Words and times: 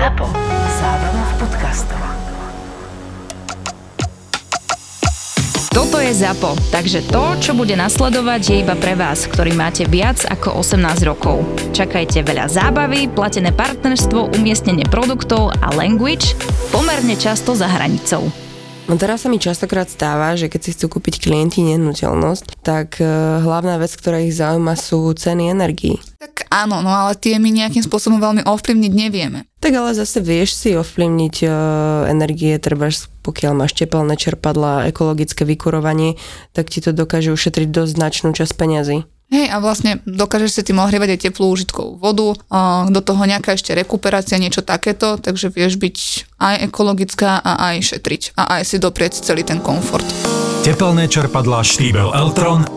ZAPO. 0.00 0.32
Zábrná 0.80 1.24
v 1.28 1.34
podcastov. 1.44 2.00
Toto 5.76 6.00
je 6.00 6.12
ZAPO, 6.16 6.56
takže 6.72 7.04
to, 7.04 7.36
čo 7.36 7.52
bude 7.52 7.76
nasledovať, 7.76 8.40
je 8.40 8.56
iba 8.64 8.80
pre 8.80 8.96
vás, 8.96 9.28
ktorý 9.28 9.52
máte 9.52 9.84
viac 9.84 10.24
ako 10.24 10.64
18 10.64 11.04
rokov. 11.04 11.44
Čakajte 11.76 12.24
veľa 12.24 12.48
zábavy, 12.48 13.12
platené 13.12 13.52
partnerstvo, 13.52 14.32
umiestnenie 14.40 14.88
produktov 14.88 15.52
a 15.60 15.68
language 15.76 16.32
pomerne 16.72 17.12
často 17.20 17.52
za 17.52 17.68
hranicou. 17.68 18.24
No 18.88 18.96
teraz 18.96 19.20
sa 19.20 19.28
mi 19.28 19.36
častokrát 19.36 19.92
stáva, 19.92 20.32
že 20.32 20.48
keď 20.48 20.60
si 20.64 20.70
chcú 20.80 20.96
kúpiť 20.96 21.28
klienti 21.28 21.60
nehnuteľnosť, 21.60 22.64
tak 22.64 23.04
e, 23.04 23.44
hlavná 23.44 23.76
vec, 23.76 23.92
ktorá 24.00 24.24
ich 24.24 24.32
zaujíma 24.32 24.80
sú 24.80 25.12
ceny 25.12 25.52
energií. 25.52 26.00
Tak 26.20 26.52
áno, 26.52 26.84
no 26.84 26.92
ale 26.92 27.16
tie 27.16 27.40
my 27.40 27.48
nejakým 27.48 27.80
spôsobom 27.80 28.20
veľmi 28.20 28.44
ovplyvniť 28.44 28.92
nevieme. 28.92 29.48
Tak 29.56 29.72
ale 29.72 29.96
zase 29.96 30.20
vieš 30.20 30.52
si 30.52 30.76
ovplyvniť 30.76 31.36
e, 31.40 31.48
energie, 32.12 32.60
treba 32.60 32.92
pokiaľ 33.24 33.52
máš 33.56 33.72
tepelné 33.72 34.20
čerpadla, 34.20 34.84
ekologické 34.92 35.48
vykurovanie, 35.48 36.20
tak 36.52 36.68
ti 36.68 36.84
to 36.84 36.92
dokáže 36.92 37.32
ušetriť 37.32 37.72
dosť 37.72 37.92
značnú 37.96 38.28
časť 38.36 38.52
peňazí. 38.52 39.08
Hej, 39.32 39.46
a 39.48 39.56
vlastne 39.64 40.04
dokážeš 40.04 40.60
si 40.60 40.62
tým 40.68 40.84
ohrievať 40.84 41.16
aj 41.16 41.20
teplú 41.32 41.56
užitkovú 41.56 41.96
vodu, 41.96 42.36
do 42.92 43.00
toho 43.00 43.22
nejaká 43.24 43.56
ešte 43.56 43.72
rekuperácia, 43.72 44.42
niečo 44.42 44.60
takéto, 44.60 45.16
takže 45.16 45.48
vieš 45.48 45.80
byť 45.80 45.96
aj 46.36 46.54
ekologická 46.68 47.40
a 47.40 47.72
aj 47.72 47.96
šetriť 47.96 48.36
a 48.36 48.60
aj 48.60 48.62
si 48.68 48.76
doprieť 48.76 49.24
celý 49.24 49.40
ten 49.40 49.62
komfort. 49.62 50.04
Tepelné 50.68 51.08
čerpadlá 51.08 51.64
Štýbel 51.64 52.12
Eltron 52.12 52.68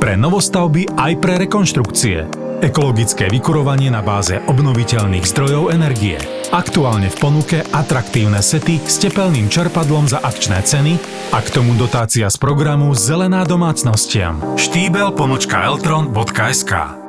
pre 0.00 0.16
novostavby 0.16 0.88
aj 0.96 1.12
pre 1.20 1.42
rekonštrukcie. 1.42 2.45
Ekologické 2.64 3.28
vykurovanie 3.28 3.92
na 3.92 4.00
báze 4.00 4.40
obnoviteľných 4.48 5.28
zdrojov 5.28 5.76
energie. 5.76 6.16
Aktuálne 6.50 7.12
v 7.12 7.20
ponuke 7.20 7.60
atraktívne 7.68 8.40
sety 8.40 8.80
s 8.80 8.96
tepelným 9.02 9.50
čerpadlom 9.52 10.08
za 10.08 10.24
akčné 10.24 10.64
ceny 10.64 10.96
a 11.36 11.44
k 11.44 11.52
tomu 11.52 11.76
dotácia 11.76 12.32
z 12.32 12.36
programu 12.40 12.96
Zelená 12.96 13.44
domácnostiam. 13.44 14.40
štýbel.eltron.sk 14.56 17.05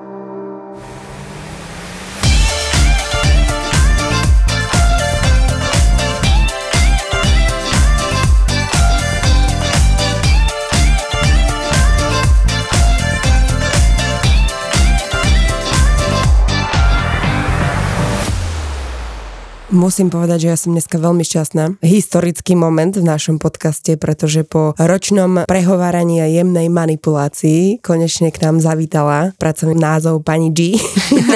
Musím 19.78 20.09
povedať, 20.09 20.50
že 20.50 20.50
ja 20.50 20.58
som 20.58 20.73
dneska 20.73 20.97
veľmi 20.97 21.22
šťastná. 21.22 21.78
Historický 21.86 22.58
moment 22.58 22.97
v 22.97 23.06
našom 23.06 23.38
podcaste, 23.38 23.94
pretože 23.94 24.42
po 24.42 24.73
ročnom 24.73 25.45
prehováraní 25.45 26.17
a 26.17 26.25
jemnej 26.25 26.66
manipulácii 26.66 27.86
konečne 27.86 28.34
k 28.34 28.42
nám 28.42 28.58
zavítala 28.58 29.38
pracovný 29.38 29.78
názov 29.78 30.25
pani 30.25 30.50
G. 30.50 30.81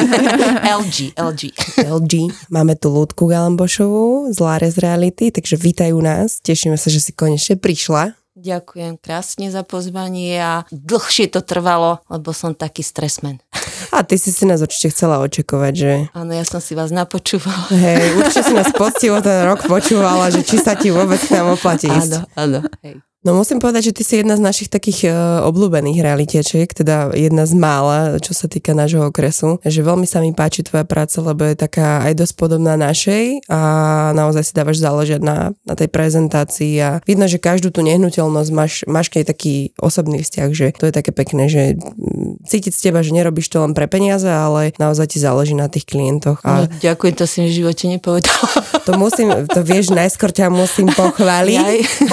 LG, 0.82 1.14
LG. 1.14 1.42
LG. 1.86 2.14
Máme 2.50 2.74
tu 2.82 2.90
Ľudku 2.90 3.30
Galambošovú 3.30 4.34
z 4.34 4.38
Lares 4.42 4.82
Reality, 4.82 5.30
takže 5.30 5.62
vítajú 5.62 6.02
nás. 6.02 6.42
Tešíme 6.42 6.82
sa, 6.82 6.90
že 6.90 6.98
si 6.98 7.14
konečne 7.14 7.62
prišla. 7.62 8.18
Ďakujem 8.42 8.98
krásne 8.98 9.54
za 9.54 9.62
pozvanie 9.62 10.42
a 10.42 10.66
dlhšie 10.74 11.30
to 11.30 11.46
trvalo, 11.46 12.02
lebo 12.10 12.34
som 12.34 12.58
taký 12.58 12.82
stresmen. 12.82 13.38
A 13.92 14.08
ty 14.08 14.16
si 14.16 14.32
si 14.32 14.48
nás 14.48 14.64
určite 14.64 14.96
chcela 14.96 15.20
očakovať, 15.20 15.74
že? 15.76 15.92
Áno, 16.16 16.32
ja 16.32 16.48
som 16.48 16.64
si 16.64 16.72
vás 16.80 16.96
napočúvala. 16.96 17.68
Hej, 17.76 18.16
určite 18.16 18.44
si 18.48 18.54
nás 18.56 18.72
poctivo 18.72 19.20
ten 19.20 19.44
rok 19.44 19.68
počúvala, 19.68 20.32
že 20.32 20.48
či 20.48 20.56
sa 20.64 20.80
ti 20.80 20.96
vôbec 20.96 21.20
k 21.20 21.36
nám 21.36 21.60
oplatí 21.60 21.92
ísť. 21.92 22.24
Áno, 22.40 22.60
áno. 22.60 22.60
Hej. 22.88 23.04
No 23.22 23.38
musím 23.38 23.62
povedať, 23.62 23.94
že 23.94 24.02
ty 24.02 24.02
si 24.02 24.18
jedna 24.18 24.34
z 24.34 24.42
našich 24.42 24.66
takých 24.66 25.14
uh, 25.14 25.46
obľúbených 25.46 26.02
realitečiek, 26.02 26.66
teda 26.66 27.14
jedna 27.14 27.46
z 27.46 27.54
mála, 27.54 28.18
čo 28.18 28.34
sa 28.34 28.50
týka 28.50 28.74
nášho 28.74 29.14
okresu. 29.14 29.62
Že 29.62 29.86
veľmi 29.86 30.10
sa 30.10 30.26
mi 30.26 30.34
páči 30.34 30.66
tvoja 30.66 30.82
práca, 30.90 31.22
lebo 31.22 31.46
je 31.46 31.54
taká 31.54 32.02
aj 32.02 32.18
dosť 32.18 32.34
podobná 32.34 32.74
našej 32.82 33.46
a 33.46 33.60
naozaj 34.18 34.42
si 34.42 34.54
dávaš 34.58 34.82
záležať 34.82 35.22
na, 35.22 35.54
na 35.70 35.74
tej 35.78 35.94
prezentácii 35.94 36.74
a 36.82 36.90
vidno, 37.06 37.30
že 37.30 37.38
každú 37.38 37.70
tú 37.70 37.86
nehnuteľnosť 37.86 38.50
máš, 38.58 38.74
máš 38.90 39.14
keď 39.14 39.38
taký 39.38 39.78
osobný 39.78 40.26
vzťah, 40.26 40.50
že 40.50 40.74
to 40.74 40.90
je 40.90 40.94
také 40.98 41.14
pekné, 41.14 41.46
že 41.46 41.78
cítiť 42.50 42.74
z 42.74 42.90
teba, 42.90 43.06
že 43.06 43.14
nerobíš 43.14 43.54
to 43.54 43.62
len 43.62 43.78
pre 43.78 43.86
peniaze, 43.86 44.26
ale 44.26 44.74
naozaj 44.82 45.14
ti 45.14 45.22
záleží 45.22 45.54
na 45.54 45.70
tých 45.70 45.86
klientoch. 45.86 46.42
A 46.42 46.66
No, 46.66 46.74
ďakujem, 46.82 47.14
to 47.14 47.30
si 47.30 47.46
mi 47.46 47.54
v 47.54 47.58
živote 47.62 47.86
nepovedala. 47.86 48.50
to 48.82 48.98
musím, 48.98 49.30
to 49.46 49.62
vieš, 49.62 49.94
najskôr 49.94 50.34
ťa 50.34 50.50
musím 50.50 50.90
pochváliť. 50.90 52.10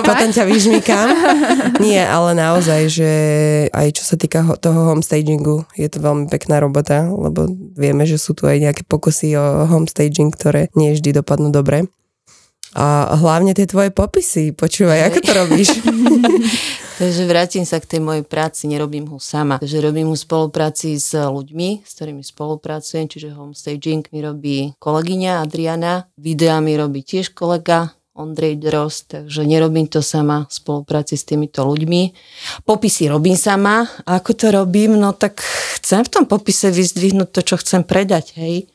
Potom 0.00 0.32
ťa 0.32 0.44
vyžmykam. 0.46 1.06
Nie, 1.84 2.06
ale 2.06 2.32
naozaj, 2.38 2.80
že 2.88 3.10
aj 3.74 3.98
čo 3.98 4.02
sa 4.06 4.16
týka 4.16 4.46
ho- 4.46 4.58
toho 4.58 4.94
homestagingu, 4.94 5.66
je 5.74 5.90
to 5.90 5.98
veľmi 5.98 6.30
pekná 6.30 6.62
robota, 6.62 7.04
lebo 7.10 7.50
vieme, 7.74 8.06
že 8.06 8.16
sú 8.16 8.32
tu 8.32 8.46
aj 8.46 8.62
nejaké 8.62 8.82
pokusy 8.86 9.34
o 9.34 9.66
homestaging, 9.66 10.30
ktoré 10.30 10.70
nie 10.78 10.94
vždy 10.94 11.18
dopadnú 11.18 11.50
dobre. 11.50 11.90
A 12.76 13.16
hlavne 13.16 13.56
tie 13.56 13.64
tvoje 13.64 13.88
popisy, 13.88 14.52
počúvaj, 14.52 15.08
ako 15.08 15.18
to 15.24 15.32
robíš? 15.32 15.68
Takže 17.00 17.28
vrátim 17.28 17.64
sa 17.64 17.76
k 17.76 17.96
tej 17.96 18.00
mojej 18.00 18.24
práci, 18.24 18.68
nerobím 18.68 19.08
ho 19.12 19.20
sama. 19.20 19.60
Takže 19.60 19.84
robím 19.84 20.12
ho 20.12 20.16
v 20.16 20.20
spolupráci 20.20 20.96
s 20.96 21.12
ľuďmi, 21.12 21.84
s 21.84 21.92
ktorými 21.96 22.24
spolupracujem, 22.24 23.04
čiže 23.08 23.36
homestaging 23.36 24.08
mi 24.12 24.20
robí 24.24 24.56
kolegyňa 24.80 25.44
Adriana, 25.44 26.08
videa 26.16 26.60
mi 26.60 26.76
robí 26.76 27.00
tiež 27.04 27.36
kolega 27.36 27.95
Ondrej 28.16 28.56
Drost, 28.56 29.12
takže 29.12 29.44
nerobím 29.44 29.84
to 29.92 30.00
sama 30.00 30.48
v 30.48 30.52
spolupráci 30.52 31.20
s 31.20 31.28
týmito 31.28 31.60
ľuďmi. 31.68 32.02
Popisy 32.64 33.12
robím 33.12 33.36
sama. 33.36 33.84
A 34.08 34.18
ako 34.18 34.32
to 34.32 34.46
robím? 34.48 34.96
No 34.96 35.12
tak 35.12 35.44
chcem 35.76 36.00
v 36.00 36.08
tom 36.08 36.24
popise 36.24 36.72
vyzdvihnúť 36.72 37.28
to, 37.28 37.40
čo 37.44 37.60
chcem 37.60 37.84
predať, 37.84 38.32
hej. 38.40 38.72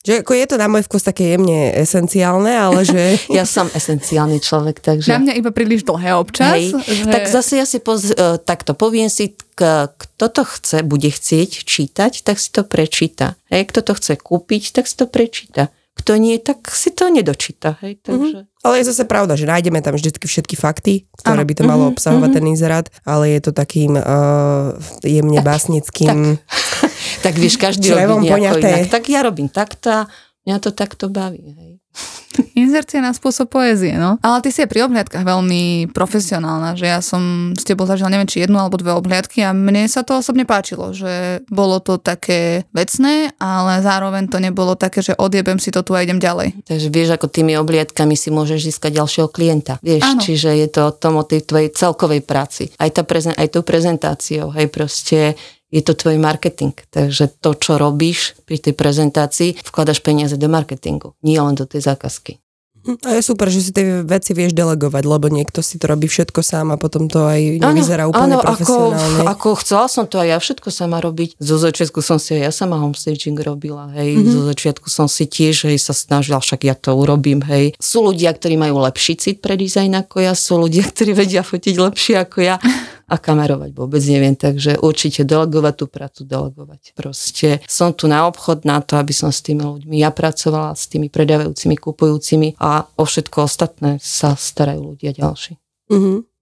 že 0.00 0.24
ako 0.24 0.32
je 0.32 0.46
to 0.48 0.56
na 0.56 0.72
môj 0.72 0.88
vkus 0.88 1.04
také 1.04 1.36
jemne 1.36 1.68
esenciálne, 1.76 2.48
ale 2.48 2.88
že... 2.88 3.20
Ja 3.38 3.44
som 3.44 3.68
esenciálny 3.68 4.40
človek, 4.40 4.80
takže... 4.80 5.12
Na 5.12 5.20
mňa 5.20 5.34
iba 5.36 5.52
príliš 5.52 5.84
dlhé 5.84 6.16
občas. 6.16 6.56
Hej. 6.56 6.80
Že... 6.80 7.12
Tak 7.12 7.22
zase 7.28 7.60
ja 7.60 7.68
si 7.68 7.78
poz, 7.84 8.16
e, 8.16 8.40
takto 8.40 8.72
poviem 8.72 9.12
si, 9.12 9.36
k, 9.52 9.92
kto 9.92 10.26
to 10.32 10.42
chce, 10.48 10.80
bude 10.80 11.12
chcieť 11.12 11.50
čítať, 11.62 12.24
tak 12.24 12.40
si 12.40 12.48
to 12.48 12.64
prečíta. 12.64 13.36
Hej, 13.52 13.68
kto 13.68 13.84
to 13.84 13.92
chce 14.00 14.16
kúpiť, 14.16 14.72
tak 14.72 14.88
si 14.88 14.96
to 14.96 15.04
prečíta. 15.04 15.68
Kto 15.98 16.14
nie, 16.16 16.38
tak 16.38 16.70
si 16.70 16.94
to 16.94 17.10
nedočíta. 17.10 17.76
Hej, 17.82 18.00
takže... 18.00 18.46
Ale 18.62 18.74
je 18.80 18.88
zase 18.90 19.04
pravda, 19.04 19.34
že 19.34 19.50
nájdeme 19.50 19.82
tam 19.82 19.98
vždy 19.98 20.14
všetky 20.18 20.54
fakty, 20.54 21.10
ktoré 21.18 21.42
by 21.42 21.54
to 21.58 21.62
malo 21.66 21.90
obsahovať 21.90 22.30
ten 22.38 22.44
inzerát, 22.46 22.86
ale 23.02 23.34
je 23.34 23.40
to 23.44 23.52
takým 23.52 23.98
uh, 23.98 24.74
jemne 25.02 25.42
básnickým. 25.42 26.38
tak 27.26 27.34
vieš, 27.34 27.58
každý 27.58 27.90
robí 27.94 28.26
nejako 28.26 28.34
poňaté. 28.34 28.68
inak. 28.70 28.90
Tak 28.90 29.04
ja 29.10 29.20
robím 29.26 29.48
takto 29.50 30.06
mňa 30.48 30.56
to 30.64 30.70
takto 30.72 31.12
baví. 31.12 31.44
Hej. 31.44 31.72
Inzercia 32.54 33.02
na 33.02 33.10
spôsob 33.10 33.50
poézie, 33.50 33.98
no. 33.98 34.14
Ale 34.22 34.38
ty 34.44 34.54
si 34.54 34.62
aj 34.62 34.70
pri 34.70 34.86
obhliadkach 34.86 35.26
veľmi 35.26 35.90
profesionálna, 35.90 36.78
že 36.78 36.86
ja 36.86 37.02
som 37.02 37.50
s 37.54 37.66
tebou 37.66 37.82
zažila 37.82 38.10
neviem, 38.14 38.30
či 38.30 38.46
jednu 38.46 38.58
alebo 38.62 38.78
dve 38.78 38.94
obhliadky 38.94 39.42
a 39.42 39.50
mne 39.50 39.90
sa 39.90 40.06
to 40.06 40.22
osobne 40.22 40.46
páčilo, 40.46 40.94
že 40.94 41.42
bolo 41.50 41.82
to 41.82 41.98
také 41.98 42.62
vecné, 42.70 43.34
ale 43.42 43.82
zároveň 43.82 44.30
to 44.30 44.38
nebolo 44.38 44.78
také, 44.78 45.02
že 45.02 45.18
odjebem 45.18 45.58
si 45.58 45.74
to 45.74 45.82
tu 45.82 45.98
a 45.98 46.02
idem 46.02 46.22
ďalej. 46.22 46.62
Takže 46.62 46.88
vieš, 46.94 47.18
ako 47.18 47.26
tými 47.26 47.58
obliadkami 47.58 48.14
si 48.14 48.30
môžeš 48.30 48.70
získať 48.70 49.02
ďalšieho 49.02 49.28
klienta. 49.34 49.82
Vieš, 49.82 50.02
Áno. 50.06 50.22
čiže 50.22 50.50
je 50.54 50.68
to 50.70 50.80
o 50.90 50.92
tom, 50.94 51.18
o 51.18 51.26
tej 51.26 51.42
tvojej 51.42 51.74
celkovej 51.74 52.22
práci. 52.22 52.70
Aj, 52.78 52.90
tá 52.94 53.02
prezen- 53.02 53.34
aj 53.34 53.50
tou 53.50 53.66
prezentáciou, 53.66 54.54
hej, 54.54 54.70
proste 54.70 55.34
je 55.68 55.82
to 55.84 55.92
tvoj 55.94 56.16
marketing. 56.16 56.74
Takže 56.88 57.28
to, 57.40 57.52
čo 57.56 57.76
robíš 57.76 58.36
pri 58.48 58.58
tej 58.58 58.74
prezentácii, 58.74 59.60
vkladaš 59.64 60.00
peniaze 60.00 60.40
do 60.40 60.48
marketingu, 60.48 61.12
nie 61.20 61.36
len 61.36 61.54
do 61.54 61.68
tej 61.68 61.84
zákazky. 61.84 62.40
A 63.04 63.20
je 63.20 63.22
super, 63.22 63.52
že 63.52 63.60
si 63.60 63.70
tie 63.74 64.00
veci 64.00 64.32
vieš 64.32 64.56
delegovať, 64.56 65.04
lebo 65.04 65.28
niekto 65.28 65.60
si 65.60 65.76
to 65.76 65.90
robí 65.90 66.08
všetko 66.08 66.40
sám 66.40 66.72
a 66.72 66.80
potom 66.80 67.10
to 67.10 67.20
aj 67.20 67.60
nevyzerá 67.60 68.08
úplne 68.08 68.38
áno, 68.38 68.40
ako, 68.40 68.46
profesionálne. 68.48 69.22
ako 69.28 69.48
chcela 69.60 69.86
som 69.92 70.04
to 70.08 70.16
aj 70.16 70.28
ja 70.32 70.38
všetko 70.40 70.68
sama 70.72 70.96
robiť. 71.04 71.36
Zo 71.36 71.60
začiatku 71.60 72.00
som 72.00 72.16
si 72.16 72.38
aj 72.38 72.42
ja 72.48 72.52
sama 72.54 72.80
homestaging 72.80 73.36
robila, 73.36 73.92
hej. 73.92 74.16
Mhm. 74.16 74.18
Mm-hmm. 74.24 74.32
Zo 74.32 74.40
začiatku 74.48 74.88
som 74.88 75.06
si 75.10 75.28
tiež, 75.28 75.68
hej, 75.68 75.76
sa 75.76 75.92
snažila, 75.92 76.40
však 76.40 76.64
ja 76.64 76.72
to 76.78 76.96
urobím, 76.96 77.44
hej. 77.44 77.76
Sú 77.76 78.00
ľudia, 78.00 78.32
ktorí 78.32 78.56
majú 78.56 78.80
lepší 78.80 79.20
cit 79.20 79.44
pre 79.44 79.58
dizajn 79.60 80.08
ako 80.08 80.24
ja, 80.24 80.32
sú 80.32 80.56
ľudia, 80.56 80.88
ktorí 80.88 81.12
vedia 81.12 81.44
fotiť 81.44 81.74
lepšie 81.76 82.14
ako 82.24 82.38
ja 82.40 82.56
a 83.08 83.16
kamerovať 83.16 83.72
vôbec 83.72 84.04
neviem, 84.04 84.36
takže 84.36 84.76
určite 84.78 85.24
delegovať 85.24 85.74
tú 85.80 85.86
prácu, 85.88 86.20
delegovať. 86.28 86.92
Proste 86.92 87.64
som 87.64 87.96
tu 87.96 88.04
na 88.04 88.28
obchod 88.28 88.68
na 88.68 88.84
to, 88.84 89.00
aby 89.00 89.16
som 89.16 89.32
s 89.32 89.40
tými 89.40 89.64
ľuďmi 89.64 89.96
ja 89.98 90.12
pracovala, 90.12 90.76
s 90.76 90.84
tými 90.86 91.08
predávajúcimi, 91.08 91.74
kupujúcimi 91.80 92.60
a 92.60 92.84
o 92.84 93.04
všetko 93.08 93.48
ostatné 93.48 93.96
sa 94.04 94.36
starajú 94.36 94.94
ľudia 94.94 95.16
ďalší. 95.16 95.56
Mhm. 95.88 96.37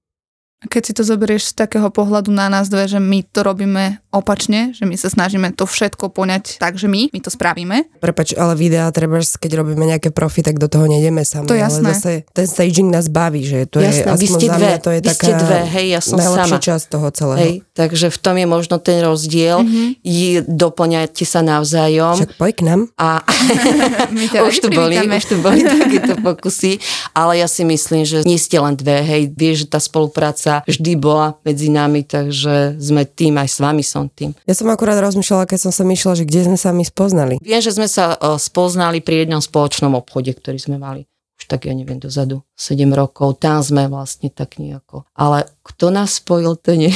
Keď 0.64 0.82
si 0.88 0.92
to 0.96 1.04
zoberieš 1.04 1.52
z 1.52 1.68
takého 1.68 1.92
pohľadu 1.92 2.32
na 2.32 2.48
nás 2.48 2.72
dve, 2.72 2.88
že 2.88 2.96
my 2.96 3.28
to 3.28 3.44
robíme 3.44 4.00
opačne, 4.08 4.72
že 4.72 4.88
my 4.88 4.96
sa 4.96 5.12
snažíme 5.12 5.52
to 5.52 5.68
všetko 5.68 6.08
poňať 6.08 6.56
tak, 6.56 6.80
že 6.80 6.88
my, 6.88 7.12
my 7.12 7.20
to 7.20 7.28
spravíme. 7.28 7.84
Prepač, 8.00 8.32
ale 8.32 8.56
videá 8.56 8.88
treba, 8.88 9.20
keď 9.20 9.60
robíme 9.60 9.84
nejaké 9.84 10.08
profi, 10.16 10.40
tak 10.40 10.56
do 10.56 10.72
toho 10.72 10.88
nejdeme 10.88 11.20
sami. 11.28 11.44
To 11.44 11.52
je 11.52 11.60
jasné. 11.60 11.92
Ale 11.92 11.92
zase 11.92 12.12
ten 12.32 12.48
staging 12.48 12.88
nás 12.88 13.12
baví, 13.12 13.44
že 13.44 13.68
to 13.68 13.84
je, 13.84 13.92
Jasné, 13.92 14.16
vy 14.16 14.26
aspoň 14.26 14.40
ste 14.40 14.48
za 14.48 14.56
dve, 14.56 14.64
mňa, 14.64 14.78
to 14.80 14.90
je 14.90 15.00
vy 15.04 15.08
taká 15.12 15.20
ste 15.20 15.32
dve, 15.36 15.58
hej, 15.76 15.86
ja 15.92 16.00
som 16.00 16.16
najlepšia 16.16 16.48
sama. 16.56 16.66
časť 16.72 16.84
toho 16.88 17.08
celého. 17.12 17.38
Hej, 17.44 17.54
takže 17.76 18.06
v 18.08 18.18
tom 18.24 18.34
je 18.40 18.46
možno 18.48 18.76
ten 18.80 18.98
rozdiel. 19.04 19.60
Mhm. 19.60 20.00
Mm-hmm. 20.00 20.56
Doplňate 20.56 21.24
sa 21.28 21.44
navzájom. 21.44 22.16
Však 22.16 22.40
poď 22.40 22.52
k 22.56 22.62
nám. 22.64 22.80
A 22.96 23.20
My 24.16 24.26
ťa 24.30 24.40
už 24.48 24.56
tu 24.62 24.68
boli, 24.72 24.96
už 24.96 25.24
tu 25.26 25.36
boli 25.42 25.60
takéto 25.68 26.14
pokusy, 26.20 26.78
ale 27.12 27.42
ja 27.42 27.48
si 27.50 27.62
myslím, 27.66 28.06
že 28.06 28.24
nie 28.24 28.38
ste 28.40 28.56
len 28.56 28.74
dve, 28.74 29.02
hej, 29.02 29.32
vieš, 29.32 29.66
že 29.66 29.76
tá 29.76 29.80
spolupráca 29.82 30.45
vždy 30.66 30.92
bola 30.94 31.34
medzi 31.42 31.68
nami, 31.68 32.06
takže 32.06 32.78
sme 32.78 33.02
tým, 33.08 33.36
aj 33.40 33.48
s 33.50 33.58
vami 33.58 33.82
som 33.82 34.06
tým. 34.06 34.32
Ja 34.46 34.54
som 34.54 34.70
akurát 34.70 34.98
rozmýšľala, 35.02 35.50
keď 35.50 35.68
som 35.68 35.72
sa 35.74 35.82
myšľala, 35.82 36.22
že 36.22 36.28
kde 36.28 36.40
sme 36.52 36.58
sa 36.58 36.70
my 36.70 36.84
spoznali. 36.86 37.34
Viem, 37.42 37.62
že 37.62 37.74
sme 37.74 37.90
sa 37.90 38.14
uh, 38.14 38.38
spoznali 38.38 39.02
pri 39.02 39.26
jednom 39.26 39.42
spoločnom 39.42 39.92
obchode, 39.98 40.30
ktorý 40.32 40.58
sme 40.62 40.78
mali 40.78 41.04
už 41.36 41.52
tak, 41.52 41.68
ja 41.68 41.74
neviem, 41.76 42.00
dozadu, 42.00 42.40
7 42.56 42.88
rokov, 42.96 43.36
tam 43.36 43.60
sme 43.60 43.92
vlastne 43.92 44.32
tak 44.32 44.56
nejako. 44.56 45.04
Ale 45.12 45.44
kto 45.60 45.92
nás 45.92 46.16
spojil, 46.16 46.56
to 46.56 46.72
nie 46.72 46.88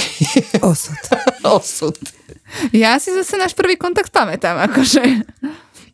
Osud. 0.65 0.97
osud. 1.45 1.97
Ja 2.73 2.97
si 2.97 3.13
zase 3.13 3.37
náš 3.37 3.53
prvý 3.53 3.77
kontakt 3.77 4.09
pamätám, 4.11 4.57
akože. 4.73 5.03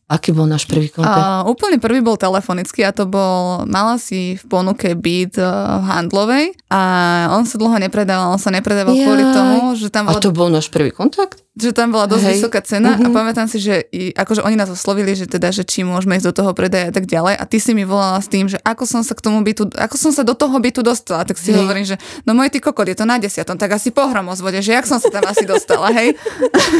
Aký 0.06 0.30
bol 0.30 0.46
náš 0.46 0.64
prvý 0.64 0.86
kontakt? 0.86 1.18
A 1.18 1.42
úplne 1.42 1.76
prvý 1.76 1.98
bol 1.98 2.14
telefonický 2.14 2.86
a 2.86 2.94
to 2.94 3.04
bol, 3.04 3.66
mala 3.66 3.98
si 3.98 4.38
v 4.38 4.44
ponuke 4.46 4.94
byt 4.94 5.34
uh, 5.34 5.50
handlovej 5.84 6.54
a 6.70 6.80
on 7.28 7.42
sa 7.42 7.58
dlho 7.58 7.74
nepredával, 7.76 8.30
on 8.30 8.38
sa 8.38 8.50
nepredával 8.50 8.94
kvôli 8.94 9.24
Jaj. 9.24 9.34
tomu, 9.34 9.56
že 9.74 9.90
tam 9.90 10.06
A 10.06 10.14
bola 10.14 10.22
to 10.22 10.30
bol 10.30 10.46
náš 10.46 10.70
prvý 10.70 10.90
kontakt? 10.90 11.42
že 11.56 11.72
tam 11.72 11.88
bola 11.88 12.04
dosť 12.04 12.20
Hej. 12.22 12.32
vysoká 12.36 12.60
cena 12.60 12.92
a 12.92 13.00
Mhm. 13.00 13.16
pamätám 13.16 13.48
si, 13.48 13.56
že 13.56 13.88
i, 13.88 14.12
akože 14.12 14.44
oni 14.44 14.54
nás 14.54 14.68
oslovili, 14.68 15.16
že 15.16 15.24
teda, 15.24 15.48
že 15.48 15.64
či 15.64 15.82
môžeme 15.82 16.12
ísť 16.12 16.28
do 16.28 16.36
toho 16.36 16.52
predaja 16.52 16.86
a 16.86 16.94
tak 16.94 17.08
ďalej 17.08 17.32
a 17.32 17.42
ty 17.42 17.56
si 17.56 17.72
mi 17.72 17.80
volala 17.82 18.20
s 18.20 18.28
tým, 18.28 18.44
že 18.44 18.60
ako 18.60 18.84
som 18.84 19.00
sa 19.00 19.16
k 19.16 19.24
tomu 19.24 19.40
bytu, 19.40 19.72
ako 19.72 19.96
som 19.96 20.12
sa 20.12 20.20
do 20.20 20.36
toho 20.36 20.52
bytu 20.52 20.84
dostala, 20.84 21.24
tak 21.24 21.34
si 21.34 21.50
Hej. 21.50 21.58
hovorím, 21.58 21.88
že 21.88 21.96
no 22.22 22.36
môj 22.36 22.52
ty 22.52 22.60
kokot, 22.60 22.84
je 22.84 22.92
to 22.94 23.02
na 23.02 23.16
desiatom, 23.16 23.56
tak 23.56 23.72
asi 23.72 23.88
po 23.88 24.04
hromozvode, 24.04 24.60
že 24.60 24.70
jak 24.70 24.84
som 24.84 25.00
sa 25.00 25.08
tam 25.08 25.24
asi 25.24 25.48
dostala, 25.48 25.88
hej. 25.90 26.12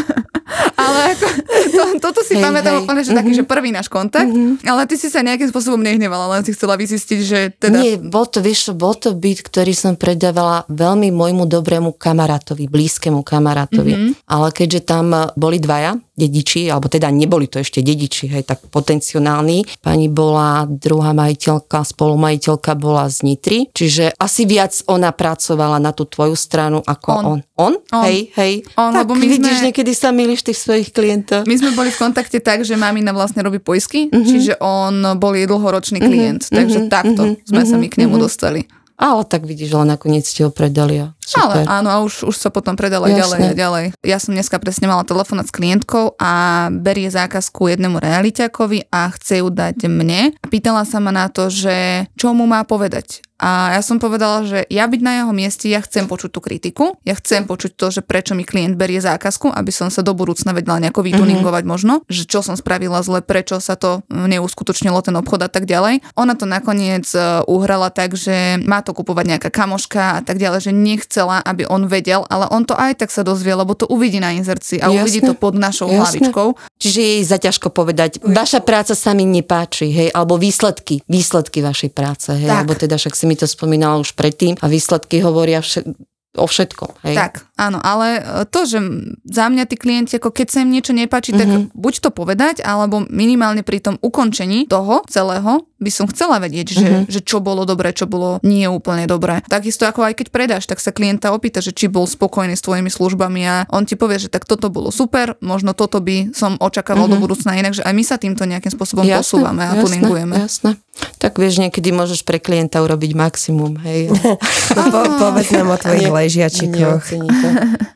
ale 0.76 0.98
ako, 1.10 1.26
to, 1.66 1.82
toto 2.02 2.20
si 2.20 2.36
Hej, 2.36 2.44
pamätám 2.44 2.76
hej. 2.76 2.80
úplne, 2.84 3.00
že 3.00 3.15
taký, 3.16 3.32
že 3.32 3.44
prvý 3.48 3.72
náš 3.72 3.88
kontakt, 3.88 4.28
ale 4.62 4.80
ty 4.84 4.94
si 5.00 5.08
sa 5.08 5.24
nejakým 5.24 5.48
spôsobom 5.48 5.80
nehnevala, 5.80 6.36
len 6.36 6.42
si 6.44 6.52
chcela 6.52 6.76
vyzistiť, 6.76 7.20
že 7.24 7.38
teda... 7.56 7.78
Nie, 7.80 7.96
bol 7.96 8.28
to, 8.28 8.44
vieš, 8.44 8.70
čo, 8.70 8.72
bol 8.76 8.92
to 8.92 9.16
byt, 9.16 9.40
ktorý 9.46 9.72
som 9.72 9.96
predávala 9.96 10.68
veľmi 10.68 11.08
môjmu 11.10 11.48
dobrému 11.48 11.96
kamarátovi, 11.96 12.68
blízkemu 12.68 13.20
kamarátovi. 13.24 13.92
Mhm. 13.92 14.02
Mm-hmm. 14.06 14.28
Ale 14.28 14.48
keďže 14.52 14.80
tam 14.84 15.06
boli 15.34 15.56
dvaja 15.56 15.96
dediči, 16.16 16.72
alebo 16.72 16.88
teda 16.88 17.12
neboli 17.12 17.46
to 17.46 17.60
ešte 17.60 17.84
dediči, 17.84 18.26
hej, 18.32 18.48
tak 18.48 18.64
potenciálni. 18.72 19.68
Pani 19.84 20.08
bola 20.08 20.64
druhá 20.64 21.12
majiteľka, 21.12 21.84
spolumajiteľka 21.84 22.72
bola 22.74 23.06
z 23.12 23.22
Nitry, 23.28 23.58
čiže 23.70 24.16
asi 24.16 24.48
viac 24.48 24.72
ona 24.88 25.12
pracovala 25.12 25.76
na 25.76 25.92
tú 25.92 26.08
tvoju 26.08 26.32
stranu 26.32 26.80
ako 26.80 27.10
On. 27.12 27.24
on. 27.36 27.40
On? 27.56 27.72
On. 27.72 28.04
Hej, 28.04 28.36
hej. 28.36 28.52
On, 28.76 28.92
tak 28.92 29.00
lebo 29.02 29.16
my 29.16 29.24
vidíš, 29.26 29.56
sme- 29.56 29.66
niekedy 29.66 29.92
sa 29.92 30.08
milíš 30.10 30.44
tých 30.44 30.60
svojich 30.60 30.88
klientov. 30.90 31.44
My 31.44 31.56
sme 31.56 31.72
boli 31.72 31.88
v 31.88 31.96
kontakte 31.98 32.36
tak, 32.38 32.60
že 32.60 32.76
mamina 32.76 33.10
vlastne 33.10 33.40
robí 33.40 33.56
poisky, 33.58 34.06
Mhm. 34.06 34.22
čiže 34.22 34.52
on 34.60 35.16
bol 35.16 35.32
jej 35.32 35.44
dlhoročný 35.44 35.96
klient, 35.98 36.52
takže 36.52 36.84
takto 36.86 37.40
sme 37.42 37.62
sa 37.62 37.74
my 37.74 37.88
k 37.88 37.96
Mhm. 37.96 38.00
nemu 38.02 38.16
dostali. 38.18 38.68
Ale 38.94 39.24
tak 39.24 39.44
vidíš, 39.44 39.72
ale 39.72 39.90
nakoniec 39.90 40.22
ste 40.22 40.40
ho 40.40 40.50
predali 40.50 40.96
a 40.98 41.15
Ale 41.34 41.66
super. 41.66 41.66
áno, 41.66 41.88
a 41.90 41.96
už, 42.06 42.30
už 42.30 42.36
sa 42.38 42.54
potom 42.54 42.78
predala 42.78 43.10
ďalej 43.10 43.38
a 43.42 43.52
ďalej. 43.56 43.84
Ja 44.06 44.22
som 44.22 44.36
dneska 44.36 44.62
presne 44.62 44.86
mala 44.86 45.02
telefonát 45.02 45.50
s 45.50 45.54
klientkou 45.54 46.14
a 46.22 46.32
berie 46.70 47.10
zákazku 47.10 47.66
jednému 47.66 47.98
realiťakovi 47.98 48.94
a 48.94 49.10
chce 49.18 49.42
ju 49.42 49.48
dať 49.50 49.90
mne. 49.90 50.36
A 50.38 50.46
pýtala 50.46 50.86
sa 50.86 51.02
ma 51.02 51.10
na 51.10 51.26
to, 51.26 51.50
že 51.50 52.06
čo 52.14 52.30
mu 52.30 52.46
má 52.46 52.62
povedať. 52.62 53.26
A 53.36 53.76
ja 53.76 53.82
som 53.84 54.00
povedala, 54.00 54.48
že 54.48 54.64
ja 54.72 54.88
byť 54.88 55.00
na 55.04 55.12
jeho 55.20 55.32
mieste, 55.36 55.68
ja 55.68 55.84
chcem 55.84 56.08
počuť 56.08 56.30
tú 56.32 56.40
kritiku, 56.40 56.96
ja 57.04 57.12
chcem 57.12 57.44
počuť 57.44 57.76
to, 57.76 57.86
že 57.92 58.00
prečo 58.00 58.32
mi 58.32 58.48
klient 58.48 58.80
berie 58.80 58.96
zákazku, 58.96 59.52
aby 59.52 59.68
som 59.68 59.92
sa 59.92 60.00
do 60.00 60.16
budúcna 60.16 60.56
vedela 60.56 60.80
nejako 60.80 61.04
vytuningovať 61.04 61.64
možno, 61.68 62.00
že 62.08 62.24
čo 62.24 62.40
som 62.40 62.56
spravila 62.56 63.04
zle, 63.04 63.20
prečo 63.20 63.60
sa 63.60 63.76
to 63.76 64.00
neuskutočnilo 64.08 65.04
ten 65.04 65.12
obchod 65.20 65.44
a 65.44 65.50
tak 65.52 65.68
ďalej. 65.68 66.00
Ona 66.16 66.32
to 66.32 66.48
nakoniec 66.48 67.04
e, 67.12 67.44
uhrala 67.44 67.92
tak, 67.92 68.16
že 68.16 68.56
má 68.64 68.80
to 68.80 68.96
kupovať 68.96 69.36
nejaká 69.36 69.50
kamoška 69.52 70.16
a 70.16 70.20
tak 70.24 70.40
ďalej, 70.40 70.72
že 70.72 70.78
nechcela, 71.16 71.40
aby 71.40 71.64
on 71.64 71.88
vedel, 71.88 72.28
ale 72.28 72.44
on 72.52 72.68
to 72.68 72.76
aj 72.76 73.00
tak 73.00 73.08
sa 73.08 73.24
dozvie, 73.24 73.56
lebo 73.56 73.72
to 73.72 73.88
uvidí 73.88 74.20
na 74.20 74.36
inzercii 74.36 74.84
a 74.84 74.92
Jasné. 74.92 75.00
uvidí 75.00 75.20
to 75.24 75.32
pod 75.32 75.56
našou 75.56 75.88
Jasné. 75.88 75.96
hlavičkou. 76.28 76.48
Čiže 76.76 77.00
je 77.00 77.16
zaťažko 77.24 77.72
povedať, 77.72 78.20
vaša 78.20 78.60
práca 78.60 78.92
sa 78.92 79.16
mi 79.16 79.24
nepáči, 79.24 79.88
hej, 79.88 80.08
alebo 80.12 80.36
výsledky, 80.36 81.00
výsledky 81.08 81.64
vašej 81.64 81.90
práce, 81.96 82.36
hej, 82.36 82.44
Tak. 82.52 82.56
alebo 82.60 82.72
teda 82.76 83.00
však 83.00 83.16
si 83.16 83.24
mi 83.24 83.32
to 83.32 83.48
spomínala 83.48 83.96
už 83.96 84.12
predtým 84.12 84.60
a 84.60 84.68
výsledky 84.68 85.24
hovoria 85.24 85.64
vše, 85.64 85.88
o 86.36 86.44
všetkom, 86.44 87.00
hej. 87.08 87.16
Tak, 87.16 87.45
áno, 87.56 87.80
ale 87.80 88.08
e, 88.16 88.20
to, 88.46 88.64
že 88.64 88.78
za 89.24 89.48
mňa 89.48 89.64
tí 89.64 89.76
klienti, 89.76 90.16
ako 90.16 90.30
keď 90.30 90.46
sa 90.48 90.58
im 90.60 90.70
niečo 90.70 90.92
nepáči, 90.92 91.32
tak 91.32 91.48
Mhm. 91.48 91.60
buď 91.72 91.94
to 92.00 92.10
povedať, 92.10 92.60
alebo 92.60 93.02
minimálne 93.08 93.60
pri 93.60 93.80
tom 93.80 93.96
ukončení 93.98 94.64
toho 94.64 95.02
celého 95.08 95.64
by 95.76 95.90
som 95.92 96.08
chcela 96.08 96.40
vedieť, 96.40 96.66
že, 96.72 96.88
Mhm. 96.88 97.02
že 97.08 97.20
čo 97.20 97.40
bolo 97.40 97.64
dobré, 97.64 97.92
čo 97.92 98.04
bolo 98.04 98.40
nie 98.40 98.64
úplne 98.64 99.04
dobré. 99.04 99.44
Takisto 99.44 99.84
ako 99.84 100.04
aj 100.04 100.14
keď 100.16 100.26
predáš, 100.30 100.64
tak 100.64 100.80
sa 100.80 100.88
klienta 100.88 101.32
opýta, 101.32 101.60
že 101.60 101.72
či 101.72 101.84
bol 101.86 102.04
spokojný 102.04 102.56
s 102.56 102.64
tvojimi 102.64 102.88
službami 102.88 103.40
a 103.44 103.54
on 103.68 103.84
ti 103.84 103.92
povie, 103.92 104.16
že 104.16 104.32
tak 104.32 104.44
toto 104.44 104.68
bolo 104.68 104.88
super, 104.88 105.36
možno 105.40 105.76
toto 105.76 106.00
by 106.00 106.32
som 106.32 106.56
očakával 106.56 107.04
do 107.06 107.16
budúcna 107.18 107.56
inak, 107.56 107.76
že 107.76 107.84
aj 107.84 107.92
my 107.92 108.04
sa 108.04 108.16
týmto 108.16 108.44
nejakým 108.44 108.72
spôsobom 108.72 109.04
posúvame 109.04 109.62
a 109.62 109.76
tuningujeme. 109.76 110.36
Mhm. 110.36 110.44
Jasné. 110.44 110.70
Tak 111.16 111.36
vieš, 111.36 111.60
niekedy 111.60 111.92
môžeš 111.92 112.24
pre 112.24 112.40
klienta 112.40 112.80
urobiť 112.80 113.12
maximum, 113.12 113.76
hej. 113.84 114.08
No, 114.08 114.16
po, 114.92 115.00
povedz 115.18 115.52
nám 115.52 115.68
o 115.68 115.76
tvojich 115.76 116.08
ležiačikoch. 116.08 117.04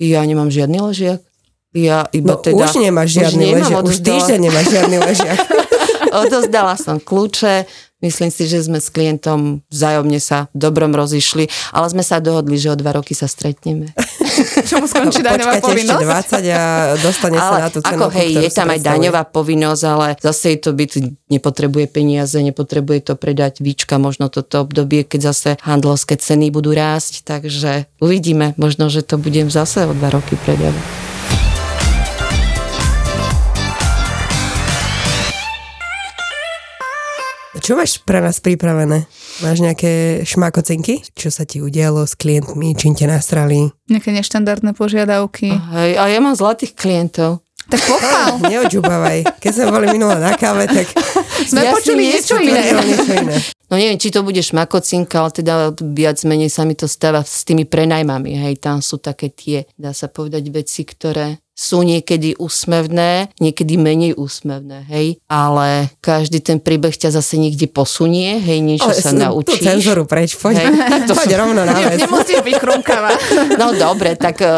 Ja 0.00 0.20
nemám 0.24 0.50
žiadny 0.50 0.78
ležiak. 0.80 1.20
Ja 1.70 2.10
iba 2.10 2.34
No 2.34 2.42
teda... 2.42 2.66
už 2.66 2.82
nemáš 2.82 3.14
žiadny 3.14 3.54
nemám, 3.54 3.58
ležiak, 3.62 3.82
už 3.86 3.96
týždeň 4.02 4.38
nemáš 4.42 4.66
žiadny 4.74 4.96
ležiak. 4.98 5.38
Odozdala 6.08 6.74
som 6.80 6.96
kľúče, 6.96 7.68
myslím 8.00 8.32
si, 8.32 8.48
že 8.48 8.64
sme 8.64 8.80
s 8.80 8.88
klientom 8.88 9.60
vzájomne 9.68 10.16
sa 10.18 10.48
dobrom 10.56 10.96
rozišli, 10.96 11.46
ale 11.76 11.86
sme 11.92 12.00
sa 12.00 12.18
dohodli, 12.18 12.56
že 12.56 12.72
o 12.72 12.76
dva 12.76 12.96
roky 12.96 13.12
sa 13.12 13.28
stretneme. 13.28 13.92
Čo 14.68 14.80
mu 14.80 14.86
skončí 14.88 15.20
daňová 15.20 15.60
Počkáte 15.60 15.84
ešte 15.84 15.94
povinnosť? 15.94 16.04
20 16.40 16.56
a 16.56 16.64
dostane 16.96 17.36
sa 17.36 17.44
ale 17.44 17.58
na 17.60 17.68
tú 17.68 17.80
ako 17.84 17.88
cenovku, 17.92 18.16
hej, 18.16 18.30
je 18.48 18.50
tam 18.50 18.68
aj 18.72 18.80
daňová 18.80 19.22
povinnosť, 19.28 19.82
ale 19.84 20.08
zase 20.16 20.56
to 20.56 20.72
byt, 20.72 20.92
nepotrebuje 21.28 21.86
peniaze, 21.92 22.36
nepotrebuje 22.40 23.12
to 23.12 23.14
predať 23.20 23.60
výčka, 23.60 24.00
možno 24.00 24.32
toto 24.32 24.64
obdobie, 24.64 25.04
keď 25.04 25.20
zase 25.32 25.50
handlovské 25.60 26.16
ceny 26.16 26.48
budú 26.48 26.72
rásť, 26.72 27.28
takže 27.28 27.84
uvidíme, 28.00 28.56
možno, 28.56 28.88
že 28.88 29.04
to 29.04 29.20
budem 29.20 29.52
zase 29.52 29.84
o 29.84 29.92
dva 29.92 30.08
roky 30.08 30.40
predávať. 30.40 31.09
Čo 37.60 37.76
máš 37.76 38.00
pre 38.00 38.24
nás 38.24 38.40
pripravené? 38.40 39.04
Máš 39.44 39.60
nejaké 39.60 40.24
šmakocinky? 40.24 41.04
Čo 41.12 41.28
sa 41.28 41.44
ti 41.44 41.60
udialo 41.60 42.08
s 42.08 42.16
klientmi? 42.16 42.72
Čím 42.72 42.96
ťa 42.96 43.06
nastrali? 43.06 43.68
Nejaké 43.86 44.10
neštandardné 44.10 44.72
požiadavky. 44.72 45.52
Hej, 45.52 45.90
a 46.00 46.08
ja 46.08 46.18
mám 46.18 46.32
zlatých 46.32 46.72
klientov. 46.74 47.44
Tak 47.70 47.80
pochvál. 47.86 48.32
Neodžubávaj. 48.50 49.38
Keď 49.38 49.52
sme 49.52 49.66
boli 49.70 49.86
minule 49.92 50.18
na 50.18 50.34
káve, 50.34 50.66
tak 50.66 50.90
Sme 51.46 51.62
Ja 51.62 51.70
si 51.70 51.92
počuli 51.92 52.02
nie 52.02 52.16
niečo 52.16 52.36
iné. 52.40 52.62
niečo 52.82 53.12
iné. 53.14 53.36
No 53.70 53.78
neviem, 53.78 53.96
či 53.96 54.10
to 54.10 54.20
bude 54.20 54.36
šmakocinka, 54.36 55.14
ale 55.16 55.30
teda 55.32 55.54
viac 55.72 56.18
menej 56.22 56.50
sa 56.50 56.62
mi 56.62 56.74
to 56.74 56.84
stáva 56.84 57.22
s 57.22 57.42
tými 57.42 57.62
prenajmami. 57.62 58.34
Hej, 58.36 58.58
tam 58.58 58.78
sú 58.80 58.98
také 58.98 59.30
tie, 59.30 59.70
dá 59.74 59.90
sa 59.90 60.06
povedať, 60.06 60.42
veci, 60.48 60.82
ktoré 60.82 61.38
sú 61.52 61.82
niekedy 61.82 62.34
úsmevné, 62.34 63.30
niekedy 63.36 63.76
menej 63.76 64.16
úsmevné, 64.16 64.88
hej, 64.88 65.20
ale 65.26 65.92
každý 66.00 66.40
ten 66.40 66.56
príbeh 66.56 66.90
ťa 66.90 67.12
zase 67.12 67.36
niekde 67.36 67.68
posunie, 67.68 68.40
hej, 68.40 68.58
niečo 68.58 68.88
Ale 68.88 68.96
sa 68.96 69.12
s- 69.12 69.12
Tú 69.12 69.20
naučíš. 69.20 69.60
cenzúru 69.62 70.02
preč, 70.02 70.34
poď, 70.34 70.56
Hej, 70.56 70.66
to 71.06 71.12
poď 71.12 71.30
rovno 71.36 71.60
na 71.60 71.76
vec. 71.76 72.00
nemusíš 72.00 72.40
byť 72.40 72.56
chrumkavá. 72.56 73.12
No 73.60 73.76
dobre, 73.76 74.16
tak 74.16 74.40
eh, 74.40 74.50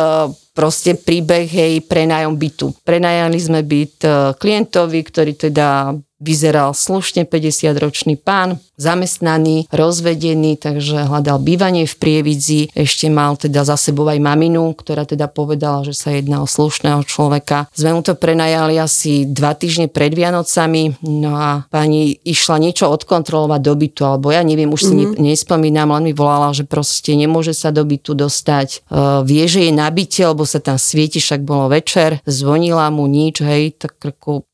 proste 0.53 0.95
príbeh, 0.95 1.45
hej, 1.45 1.83
prenájom 1.83 2.39
bytu. 2.39 2.71
Prenajali 2.81 3.37
sme 3.37 3.61
byt 3.61 3.99
eh, 4.01 4.13
klientovi, 4.33 5.01
ktorý 5.03 5.33
teda 5.35 5.99
vyzeral 6.23 6.71
slušne 6.71 7.27
50-ročný 7.27 8.15
pán, 8.15 8.63
zamestnaný, 8.79 9.71
rozvedený, 9.71 10.59
takže 10.59 11.07
hľadal 11.07 11.39
bývanie 11.43 11.87
v 11.87 11.95
Prievidzi, 11.99 12.61
ešte 12.75 13.11
mal 13.11 13.35
teda 13.39 13.63
za 13.63 13.75
sebou 13.79 14.07
aj 14.11 14.19
maminu, 14.19 14.75
ktorá 14.75 15.07
teda 15.07 15.27
povedala, 15.31 15.87
že 15.87 15.95
sa 15.95 16.15
jedná 16.15 16.43
o 16.43 16.51
slušného 16.51 17.03
človeka. 17.07 17.71
Sme 17.75 17.95
mu 17.95 18.03
to 18.03 18.19
prenajali 18.19 18.79
asi 18.79 19.27
dva 19.27 19.55
týždne 19.55 19.91
pred 19.91 20.15
Vianocami, 20.15 20.99
no 21.07 21.35
a 21.35 21.67
pani 21.71 22.19
išla 22.23 22.59
niečo 22.63 22.91
odkontrolovať 22.91 23.61
do 23.63 23.75
bytu, 23.75 24.03
alebo 24.07 24.31
ja 24.31 24.43
neviem, 24.43 24.71
už 24.71 24.83
si 24.83 24.95
mm-hmm. 24.95 25.23
nespomínam, 25.23 25.91
len 25.95 26.11
mi 26.11 26.15
volala, 26.15 26.51
že 26.51 26.67
proste 26.67 27.15
nemôže 27.15 27.55
sa 27.55 27.75
do 27.75 27.83
bytu 27.83 28.15
dostať. 28.15 28.87
Uh, 28.91 29.23
vie, 29.27 29.47
že 29.47 29.67
je 29.67 29.73
na 29.75 29.91
byte, 29.91 30.23
lebo 30.23 30.43
sa 30.43 30.59
tam 30.59 30.79
svieti, 30.79 31.23
však 31.23 31.43
bolo 31.47 31.71
večer, 31.71 32.19
zvonila 32.27 32.91
mu 32.91 33.07
nič, 33.07 33.43
hej, 33.43 33.75
tak 33.79 33.99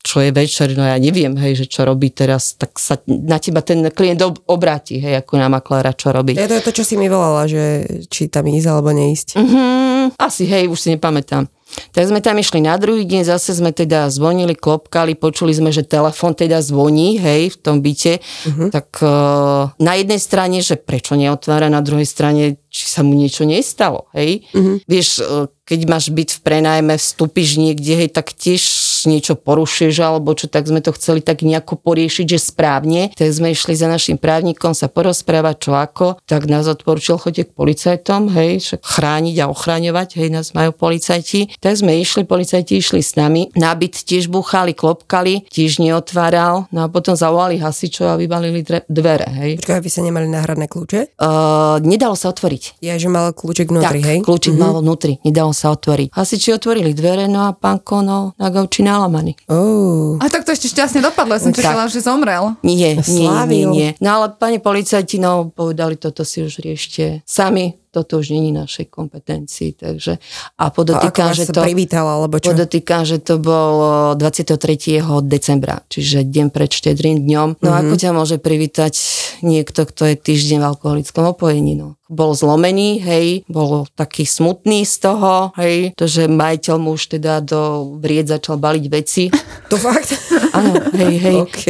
čo 0.03 0.17
je 0.21 0.29
večer, 0.33 0.73
no 0.77 0.85
ja 0.85 0.97
neviem, 1.01 1.33
hej, 1.37 1.58
že 1.59 1.65
čo 1.67 1.83
robí 1.83 2.15
teraz, 2.15 2.55
tak 2.55 2.79
sa 2.79 2.95
na 3.07 3.35
teba 3.35 3.59
ten 3.59 3.83
klient 3.91 4.23
ob- 4.23 4.39
obráti, 4.47 5.03
hej, 5.03 5.19
ako 5.19 5.35
na 5.35 5.51
makléra, 5.51 5.91
čo 5.91 6.15
robí. 6.15 6.39
Je 6.39 6.47
to 6.47 6.63
to, 6.63 6.79
čo 6.79 6.83
si 6.87 6.95
mi 6.95 7.11
volala, 7.11 7.43
že 7.45 7.83
či 8.07 8.31
tam 8.31 8.47
ísť 8.47 8.67
alebo 8.71 8.95
neísť. 8.95 9.35
Mm, 9.35 10.15
asi, 10.15 10.47
hej, 10.47 10.71
už 10.71 10.79
si 10.79 10.95
nepamätám. 10.95 11.51
Tak 11.93 12.09
sme 12.09 12.19
tam 12.19 12.37
išli 12.41 12.65
na 12.65 12.75
druhý 12.81 13.05
deň, 13.05 13.29
zase 13.29 13.53
sme 13.53 13.69
teda 13.69 14.09
zvonili, 14.09 14.57
klopkali, 14.57 15.13
počuli 15.13 15.53
sme, 15.53 15.69
že 15.69 15.85
telefon 15.85 16.33
teda 16.33 16.65
zvoní, 16.65 17.21
hej, 17.21 17.53
v 17.53 17.57
tom 17.61 17.85
byte. 17.85 18.17
Uh-huh. 18.19 18.73
Tak 18.73 18.87
uh, 19.05 19.69
na 19.77 19.93
jednej 19.93 20.17
strane, 20.17 20.65
že 20.65 20.81
prečo 20.81 21.13
neotvára, 21.13 21.69
na 21.69 21.85
druhej 21.85 22.09
strane, 22.09 22.57
či 22.73 22.89
sa 22.89 23.05
mu 23.05 23.13
niečo 23.13 23.45
nestalo, 23.45 24.09
hej. 24.17 24.49
Uh-huh. 24.49 24.81
Vieš, 24.89 25.07
uh, 25.21 25.45
keď 25.69 25.79
máš 25.85 26.09
byť 26.09 26.29
v 26.33 26.39
prenajme, 26.41 26.93
vstúpiš 26.97 27.61
niekde, 27.61 27.93
hej, 28.05 28.09
tak 28.09 28.33
tiež 28.33 28.61
niečo 29.05 29.37
porušíš 29.37 29.95
alebo 30.01 30.33
čo, 30.35 30.49
tak 30.49 30.65
sme 30.65 30.81
to 30.83 30.91
chceli 30.95 31.21
tak 31.23 31.45
nejako 31.45 31.77
poriešiť, 31.79 32.25
že 32.25 32.39
správne. 32.39 33.13
Tak 33.15 33.29
sme 33.29 33.53
išli 33.53 33.77
za 33.77 33.87
našim 33.87 34.17
právnikom 34.17 34.73
sa 34.73 34.89
porozprávať, 34.89 35.55
čo 35.59 35.71
ako. 35.77 36.19
Tak 36.25 36.49
nás 36.49 36.65
odporúčil 36.65 37.19
chodie 37.19 37.45
k 37.45 37.51
policajtom, 37.53 38.31
hej, 38.33 38.59
však 38.63 38.81
chrániť 38.81 39.35
a 39.43 39.45
ochraňovať, 39.51 40.09
hej, 40.19 40.29
nás 40.33 40.51
majú 40.57 40.73
policajti. 40.75 41.59
Tak 41.59 41.79
sme 41.79 41.99
išli, 41.99 42.25
policajti 42.25 42.79
išli 42.79 42.99
s 43.03 43.15
nami. 43.15 43.51
Nábyt 43.53 44.07
tiež 44.07 44.31
búchali, 44.31 44.73
klopkali, 44.73 45.47
tiež 45.51 45.83
neotváral. 45.83 46.65
No 46.73 46.85
a 46.85 46.87
potom 46.87 47.13
zavolali 47.13 47.59
hasičov 47.59 48.09
a 48.09 48.19
vybalili 48.19 48.63
dvere, 48.87 49.27
hej. 49.39 49.51
Počkaj, 49.59 49.83
vy 49.83 49.89
sa 49.91 50.01
nemali 50.01 50.27
náhradné 50.31 50.71
kľúče? 50.71 51.19
Uh, 51.19 51.77
nedalo 51.83 52.15
sa 52.15 52.31
otvoriť. 52.31 52.79
Ja, 52.79 52.95
že 52.95 53.11
mal 53.11 53.35
kľúček 53.35 53.69
vnútri, 53.69 53.99
tak, 54.01 54.09
hej? 54.09 54.17
kľúčik 54.23 54.55
mm-hmm. 54.55 54.71
mal 54.73 54.81
vnútri, 54.81 55.13
nedalo 55.27 55.51
sa 55.51 55.75
otvoriť. 55.75 56.15
Hasiči 56.15 56.55
otvorili 56.55 56.95
dvere, 56.95 57.27
no 57.27 57.49
a 57.49 57.51
pán 57.51 57.83
Kono 57.83 58.37
na 58.39 58.47
gauči 58.49 58.85
nalamaný. 58.89 59.37
Oh. 59.45 60.17
A 60.17 60.25
tak 60.33 60.41
to 60.41 60.49
ešte 60.49 60.73
šťastne 60.73 61.05
dopadlo, 61.05 61.37
ja 61.37 61.41
som 61.45 61.53
čakala, 61.53 61.85
že 61.85 62.01
zomrel. 62.01 62.57
Nie, 62.65 62.97
nie, 63.05 63.29
nie, 63.45 63.63
nie. 63.69 63.89
No 64.01 64.17
ale 64.17 64.33
pani 64.33 64.57
policajti, 64.57 65.21
no 65.21 65.53
povedali, 65.53 65.93
toto 65.93 66.25
si 66.25 66.41
už 66.41 66.65
riešte 66.65 67.21
sami, 67.29 67.77
toto 67.89 68.17
už 68.17 68.29
není 68.29 68.53
našej 68.53 68.87
kompetencii, 68.87 69.73
takže 69.73 70.21
a 70.55 70.69
A 70.69 70.69
podotýkam, 70.69 71.33
vás 71.33 71.37
že 71.37 71.49
to... 71.49 71.65
privítala, 71.65 72.21
alebo 72.21 72.37
čo? 72.37 72.53
Podotýkam, 72.53 73.01
že 73.03 73.17
to 73.17 73.41
bolo 73.41 74.13
23. 74.13 75.01
decembra, 75.25 75.81
čiže 75.85 76.21
deň 76.21 76.47
pred 76.53 76.69
štedrým 76.69 77.25
dňom. 77.25 77.57
No 77.59 77.69
Mhm. 77.69 77.77
ako 77.81 77.93
ťa 77.97 78.11
môže 78.13 78.37
privítať 78.37 78.93
niekto, 79.41 79.85
kto 79.85 80.05
je 80.05 80.15
týždeň 80.15 80.59
v 80.61 80.69
alkoholickom 80.69 81.23
opojení, 81.27 81.73
no. 81.73 81.97
Bol 82.05 82.33
zlomený, 82.33 83.01
hej, 83.01 83.45
bol 83.45 83.85
taký 83.93 84.25
smutný 84.25 84.81
z 84.81 84.95
toho, 84.99 85.53
hej, 85.57 85.93
to, 85.93 86.05
že 86.05 86.25
majiteľ 86.25 86.75
mu 86.77 86.93
už 86.93 87.17
teda 87.17 87.41
do 87.41 87.93
vried 88.01 88.25
začal 88.25 88.57
baliť 88.57 88.85
veci. 88.89 89.23
To 89.69 89.77
fakt? 89.77 90.17
Áno, 90.53 90.81
hej, 90.97 91.13
hej. 91.21 91.35
OK. 91.45 91.65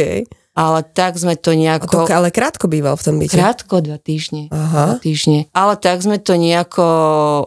Ale 0.60 0.84
tak 0.84 1.16
sme 1.16 1.40
to 1.40 1.56
nejako... 1.56 2.04
ale 2.12 2.28
krátko 2.28 2.68
býval 2.68 3.00
v 3.00 3.04
tom 3.08 3.16
byte. 3.16 3.32
Krátko, 3.32 3.80
dva 3.80 3.96
týždne. 3.96 4.52
Aha. 4.52 4.84
Dva 4.92 4.98
týždne. 5.00 5.48
Ale 5.56 5.80
tak 5.80 6.04
sme 6.04 6.20
to 6.20 6.36
nejako 6.36 6.86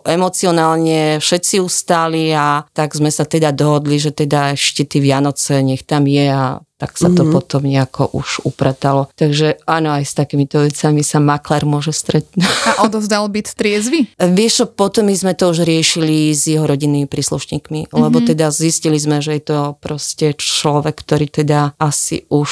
emocionálne 0.02 1.22
všetci 1.22 1.62
ustali 1.62 2.34
a 2.34 2.66
tak 2.74 2.98
sme 2.98 3.14
sa 3.14 3.30
teda 3.30 3.54
dohodli, 3.54 4.02
že 4.02 4.10
teda 4.10 4.58
ešte 4.58 4.90
tie 4.90 4.98
Vianoce 4.98 5.62
nech 5.62 5.86
tam 5.86 6.10
je 6.10 6.26
a 6.26 6.58
tak 6.84 7.00
sa 7.00 7.08
to 7.08 7.24
mm-hmm. 7.24 7.32
potom 7.32 7.64
nejako 7.64 8.12
už 8.12 8.44
upratalo. 8.44 9.08
Takže 9.16 9.64
áno, 9.64 9.96
aj 9.96 10.04
s 10.04 10.14
takýmito 10.20 10.60
vecami 10.60 11.00
sa 11.00 11.24
makler 11.24 11.64
môže 11.64 11.96
stretnúť. 11.96 12.44
A 12.44 12.84
odovzdal 12.84 13.32
byt 13.32 13.56
triezvy? 13.56 14.12
Vieš 14.20 14.68
potom 14.76 15.08
my 15.08 15.16
sme 15.16 15.32
to 15.32 15.48
už 15.56 15.64
riešili 15.64 16.36
s 16.36 16.52
jeho 16.52 16.68
rodinnými 16.68 17.08
príslušníkmi, 17.08 17.88
mm-hmm. 17.88 17.96
lebo 18.04 18.20
teda 18.20 18.52
zistili 18.52 19.00
sme, 19.00 19.24
že 19.24 19.40
je 19.40 19.44
to 19.48 19.58
proste 19.80 20.36
človek, 20.36 21.00
ktorý 21.00 21.32
teda 21.32 21.80
asi 21.80 22.28
už 22.28 22.52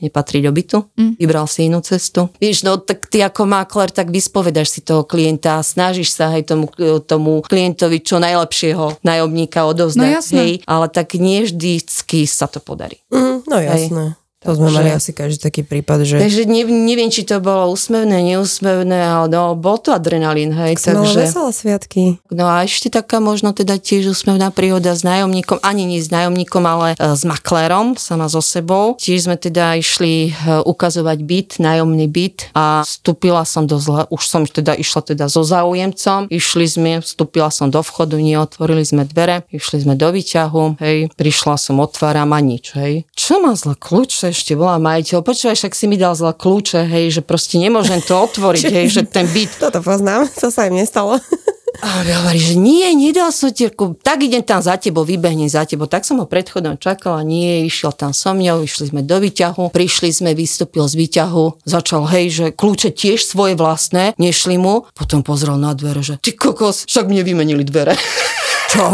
nepatrí 0.00 0.40
do 0.40 0.50
bytu, 0.50 0.88
mm. 0.96 1.20
vybral 1.20 1.44
si 1.44 1.68
inú 1.68 1.84
cestu. 1.84 2.32
Vieš, 2.40 2.64
no 2.64 2.80
tak 2.80 3.06
ty 3.06 3.20
ako 3.20 3.44
makler, 3.44 3.92
tak 3.92 4.08
vyspovedaš 4.08 4.72
si 4.72 4.80
toho 4.80 5.04
klienta 5.04 5.60
a 5.60 5.66
snažíš 5.66 6.16
sa 6.16 6.32
aj 6.32 6.42
tomu, 6.48 6.66
tomu 7.04 7.44
klientovi 7.44 8.00
čo 8.00 8.16
najlepšieho 8.18 9.04
nájomníka 9.04 9.68
odovzdať, 9.68 10.00
No 10.00 10.16
jasné. 10.16 10.36
hej, 10.40 10.52
ale 10.64 10.86
tak 10.88 11.20
nie 11.20 11.44
vždycky 11.44 12.24
sa 12.24 12.48
to 12.48 12.58
podarí. 12.64 12.98
Mm, 13.12 13.44
no 13.44 13.56
jasné. 13.70 14.19
To 14.40 14.56
sme 14.56 14.72
Takže- 14.72 14.78
mali 14.80 14.90
asi 14.96 15.12
každý 15.12 15.36
taký 15.36 15.62
prípad, 15.68 16.08
že 16.08 16.16
Takže 16.16 16.48
ne, 16.48 16.64
neviem, 16.64 17.12
či 17.12 17.28
to 17.28 17.44
bolo 17.44 17.68
úsmevné, 17.76 18.24
neúsmevné, 18.24 18.96
ale 18.96 19.28
no, 19.28 19.52
bol 19.52 19.76
to 19.76 19.92
adrenalín, 19.92 20.56
hej, 20.56 20.80
si 20.80 20.88
mala 20.96 21.04
takže... 21.04 21.28
veselé 21.28 21.50
sviatky. 21.52 22.02
No 22.32 22.48
a 22.48 22.64
ešte 22.64 22.88
taká 22.88 23.20
možno 23.20 23.52
teda 23.52 23.76
tiež 23.76 24.16
úsmevná 24.16 24.48
príhoda 24.48 24.96
s 24.96 25.04
nájomníkom, 25.04 25.60
ani 25.60 25.84
nie 25.84 26.00
s 26.00 26.08
nájomníkom, 26.08 26.64
ale 26.64 26.96
e, 26.96 27.12
s 27.12 27.20
maklérom, 27.28 28.00
sama 28.00 28.32
so 28.32 28.40
sebou. 28.40 28.96
Tiež 28.96 29.28
sme 29.28 29.36
teda 29.36 29.76
išli 29.76 30.32
e, 30.32 30.64
ukazovať 30.64 31.18
byt, 31.20 31.50
nájomný 31.60 32.08
byt 32.08 32.56
a 32.56 32.80
vstúpila 32.80 33.44
som 33.44 33.68
do 33.68 33.76
zle, 33.76 34.08
už 34.08 34.24
som 34.24 34.48
teda 34.48 34.72
išla 34.72 35.04
teda 35.04 35.28
so 35.28 35.44
záujemcom, 35.44 36.32
išli 36.32 36.64
sme, 36.64 36.92
vstúpila 37.04 37.52
som 37.52 37.68
do 37.68 37.84
vchodu, 37.84 38.16
neotvorili 38.16 38.88
sme 38.88 39.04
dvere, 39.04 39.44
išli 39.52 39.84
sme 39.84 40.00
do 40.00 40.08
výťahu, 40.08 40.80
hej, 40.80 41.12
prišla 41.12 41.60
som, 41.60 41.76
otváram 41.76 42.32
a 42.32 42.40
nič, 42.40 42.72
hej. 42.72 43.04
Čo 43.12 43.44
má 43.44 43.52
zle 43.52 43.76
kľúče, 43.76 44.29
ešte 44.30 44.54
volá 44.54 44.78
majiteľ, 44.78 45.20
počúvaj, 45.26 45.58
však 45.58 45.74
si 45.74 45.84
mi 45.90 45.98
dal 45.98 46.14
zle 46.14 46.32
kľúče, 46.32 46.86
hej, 46.86 47.20
že 47.20 47.22
proste 47.26 47.58
nemôžem 47.58 48.00
to 48.00 48.14
otvoriť, 48.14 48.64
hej, 48.70 48.86
že 48.90 49.02
ten 49.04 49.26
byt 49.26 49.58
Toto 49.62 49.82
poznám, 49.82 50.30
to 50.30 50.48
sa 50.48 50.70
im 50.70 50.78
nestalo. 50.78 51.18
a 51.84 51.86
on 52.00 52.06
hovorí, 52.06 52.40
že 52.40 52.54
nie, 52.58 52.86
nedal 52.92 53.32
som 53.32 53.48
ti, 53.50 53.68
tak 54.02 54.18
idem 54.20 54.44
tam 54.44 54.60
za 54.60 54.76
tebou, 54.76 55.06
vybehnem 55.06 55.48
za 55.48 55.64
tebou. 55.64 55.88
Tak 55.88 56.04
som 56.04 56.20
ho 56.20 56.26
predchodom 56.28 56.76
čakala, 56.76 57.24
nie, 57.24 57.64
išiel 57.66 57.94
tam 57.94 58.12
so 58.12 58.36
mňou, 58.36 58.64
išli 58.64 58.92
sme 58.92 59.00
do 59.04 59.16
výťahu, 59.16 59.72
prišli 59.72 60.10
sme, 60.12 60.30
vystúpil 60.36 60.84
z 60.86 60.94
výťahu, 60.96 61.64
začal, 61.64 62.04
hej, 62.10 62.26
že 62.30 62.46
kľúče 62.52 62.92
tiež 62.92 63.24
svoje 63.24 63.56
vlastné, 63.56 64.18
nešli 64.20 64.60
mu, 64.60 64.88
potom 64.92 65.24
pozrel 65.24 65.56
na 65.56 65.72
dvere, 65.72 66.04
že 66.04 66.20
ty 66.20 66.36
kokos, 66.36 66.84
však 66.84 67.08
mne 67.08 67.22
vymenili 67.24 67.64
dvere. 67.64 67.96
Čo? 68.70 68.84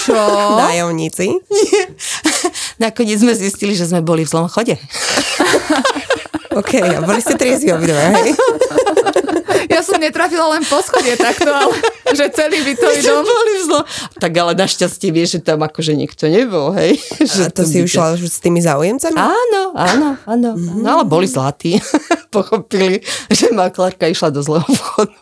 Čo? 0.00 0.20
Nájomníci? 0.56 1.28
Nakoniec 2.82 3.20
sme 3.20 3.32
zistili, 3.32 3.76
že 3.76 3.84
sme 3.84 4.00
boli 4.00 4.24
v 4.24 4.30
zlom 4.30 4.48
chode. 4.48 4.76
OK, 6.56 6.72
a 6.80 7.04
boli 7.04 7.20
ste 7.20 7.36
triezvi 7.36 7.68
obidve, 7.68 8.00
hej? 8.00 8.32
Ja 9.66 9.84
som 9.84 10.00
netrafila 10.00 10.56
len 10.56 10.64
po 10.64 10.80
schode 10.80 11.12
takto, 11.20 11.52
ale 11.52 11.76
že 12.16 12.32
celý 12.32 12.64
bytový 12.64 12.96
dom. 13.02 13.24
boli 13.24 13.52
v 13.60 13.62
zlom. 13.68 13.84
Tak 14.16 14.32
ale 14.32 14.56
našťastie 14.56 15.12
vieš, 15.12 15.36
že 15.36 15.52
tam 15.52 15.60
akože 15.60 15.92
nikto 15.92 16.32
nebol, 16.32 16.72
hej. 16.72 16.96
A 17.20 17.24
Že 17.28 17.44
to 17.52 17.62
si 17.66 17.84
ušla 17.84 18.16
už 18.16 18.24
s 18.24 18.40
tými 18.40 18.64
záujemcami? 18.64 19.18
Áno, 19.18 19.62
áno, 19.76 20.08
áno. 20.24 20.50
Mm-hmm. 20.56 20.80
No 20.80 20.88
ale 20.96 21.04
boli 21.04 21.28
zlatí. 21.28 21.76
Pochopili, 22.34 23.04
že 23.28 23.52
maklárka 23.52 24.08
išla 24.08 24.32
do 24.32 24.40
zlého 24.40 24.64
vchodu. 24.64 25.12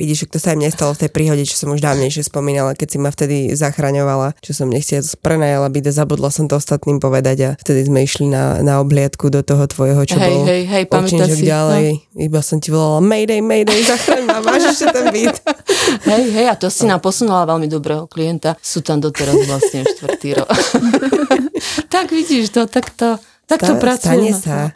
Vidíš, 0.00 0.24
že 0.24 0.32
to 0.32 0.38
sa 0.40 0.56
im 0.56 0.64
nestalo 0.64 0.96
v 0.96 1.04
tej 1.04 1.10
príhode, 1.12 1.44
čo 1.44 1.60
som 1.60 1.76
už 1.76 1.84
dávnejšie 1.84 2.24
spomínala, 2.24 2.72
keď 2.72 2.88
si 2.88 2.96
ma 2.96 3.12
vtedy 3.12 3.52
zachraňovala, 3.52 4.32
čo 4.40 4.56
som 4.56 4.72
nechtiac 4.72 5.04
prenajala 5.20 5.68
byť 5.68 5.84
a 5.84 5.92
zabudla 5.92 6.32
som 6.32 6.48
to 6.48 6.56
ostatným 6.56 7.04
povedať 7.04 7.36
a 7.44 7.50
vtedy 7.60 7.84
sme 7.84 8.08
išli 8.08 8.32
na, 8.32 8.64
na 8.64 8.80
obliadku 8.80 9.28
do 9.28 9.44
toho 9.44 9.68
tvojho, 9.68 10.00
čo 10.08 10.16
Hej, 10.16 10.32
bol 10.32 10.48
hej, 10.48 10.62
hej, 10.64 10.84
si, 11.04 11.20
no. 11.20 11.28
ďalej. 11.28 11.84
Iba 12.16 12.40
som 12.40 12.56
ti 12.64 12.72
volala 12.72 13.04
Mayday, 13.04 13.44
Mayday, 13.44 13.84
zachraň 13.84 14.24
ma, 14.24 14.40
máš 14.48 14.72
ešte 14.72 14.88
ten 14.88 15.12
byt. 15.12 15.36
Hej, 16.08 16.24
hej, 16.32 16.46
a 16.48 16.56
to 16.56 16.72
si 16.72 16.88
nám 16.88 17.04
posunula 17.04 17.44
veľmi 17.44 17.68
dobrého 17.68 18.08
klienta. 18.08 18.56
Sú 18.64 18.80
tam 18.80 19.04
doteraz 19.04 19.36
vlastne 19.44 19.84
štvrtý 19.84 20.40
rok. 20.40 20.48
tak 21.92 22.08
vidíš, 22.08 22.56
to 22.56 22.64
takto, 22.64 23.20
takto 23.20 23.28
Sta- 23.50 23.58
Stane 23.58 23.82
pracujeme. 23.82 24.30
sa. 24.30 24.70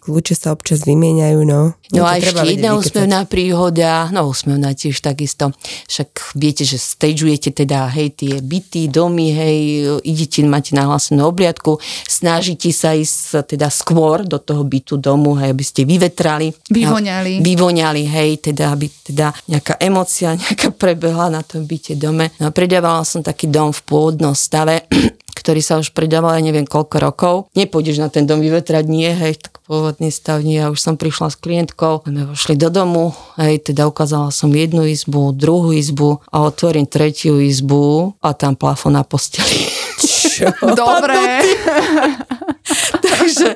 Kľúče 0.00 0.32
sa 0.40 0.56
občas 0.56 0.88
vymieňajú, 0.88 1.40
no. 1.44 1.76
No 1.92 2.04
to 2.04 2.08
a 2.08 2.16
ešte 2.16 2.40
jedna 2.44 2.76
úsmevná 2.76 3.24
príhoda, 3.24 4.08
no 4.12 4.28
úsmevná 4.28 4.72
tiež 4.72 5.00
takisto. 5.00 5.52
Však 5.88 6.36
viete, 6.36 6.64
že 6.64 6.76
stageujete 6.76 7.52
teda, 7.52 7.88
hej, 7.92 8.12
tie 8.12 8.34
byty, 8.40 8.88
domy, 8.88 9.32
hej, 9.32 9.56
idete, 10.04 10.44
máte 10.44 10.72
nahlásenú 10.76 11.24
obliadku, 11.24 11.80
snažíte 12.04 12.68
sa 12.72 12.92
ísť 12.92 13.56
teda 13.56 13.68
skôr 13.68 14.24
do 14.24 14.36
toho 14.36 14.64
bytu, 14.64 14.96
domu, 14.96 15.36
hej, 15.36 15.52
aby 15.52 15.64
ste 15.64 15.84
vyvetrali. 15.88 16.52
Vyvoňali. 16.68 17.40
Vyvoňali, 17.40 18.02
hej, 18.04 18.30
teda, 18.52 18.72
aby 18.72 18.88
teda 18.88 19.32
nejaká 19.48 19.80
emocia 19.80 20.36
nejaká 20.40 20.72
prebehla 20.72 21.28
na 21.28 21.40
tom 21.40 21.64
byte, 21.64 21.96
dome. 21.96 22.32
No 22.36 22.48
a 22.48 22.52
predávala 22.52 23.04
som 23.04 23.24
taký 23.24 23.48
dom 23.48 23.72
v 23.72 23.80
pôvodnom 23.84 24.36
stave, 24.36 24.84
ktorý 25.48 25.64
sa 25.64 25.80
už 25.80 25.96
predával 25.96 26.36
ja 26.36 26.44
neviem 26.44 26.68
koľko 26.68 26.96
rokov. 27.00 27.34
Nepôjdeš 27.56 28.04
na 28.04 28.12
ten 28.12 28.28
dom 28.28 28.36
vyvetrať, 28.44 28.84
nie, 28.84 29.08
hej, 29.08 29.40
tak 29.40 29.64
pôvodný 29.64 30.12
stav 30.12 30.44
nie. 30.44 30.60
Ja 30.60 30.68
už 30.68 30.76
som 30.76 31.00
prišla 31.00 31.32
s 31.32 31.40
klientkou, 31.40 32.04
sme 32.04 32.28
vošli 32.28 32.52
do 32.52 32.68
domu, 32.68 33.16
hej, 33.40 33.64
teda 33.64 33.88
ukázala 33.88 34.28
som 34.28 34.52
jednu 34.52 34.84
izbu, 34.84 35.32
druhú 35.32 35.72
izbu 35.72 36.20
a 36.28 36.44
otvorím 36.44 36.84
tretiu 36.84 37.40
izbu 37.40 38.12
a 38.20 38.36
tam 38.36 38.60
plafón 38.60 39.00
na 39.00 39.08
posteli. 39.08 39.72
Čo? 40.04 40.52
Dobre. 40.84 41.16
takže, 43.08 43.48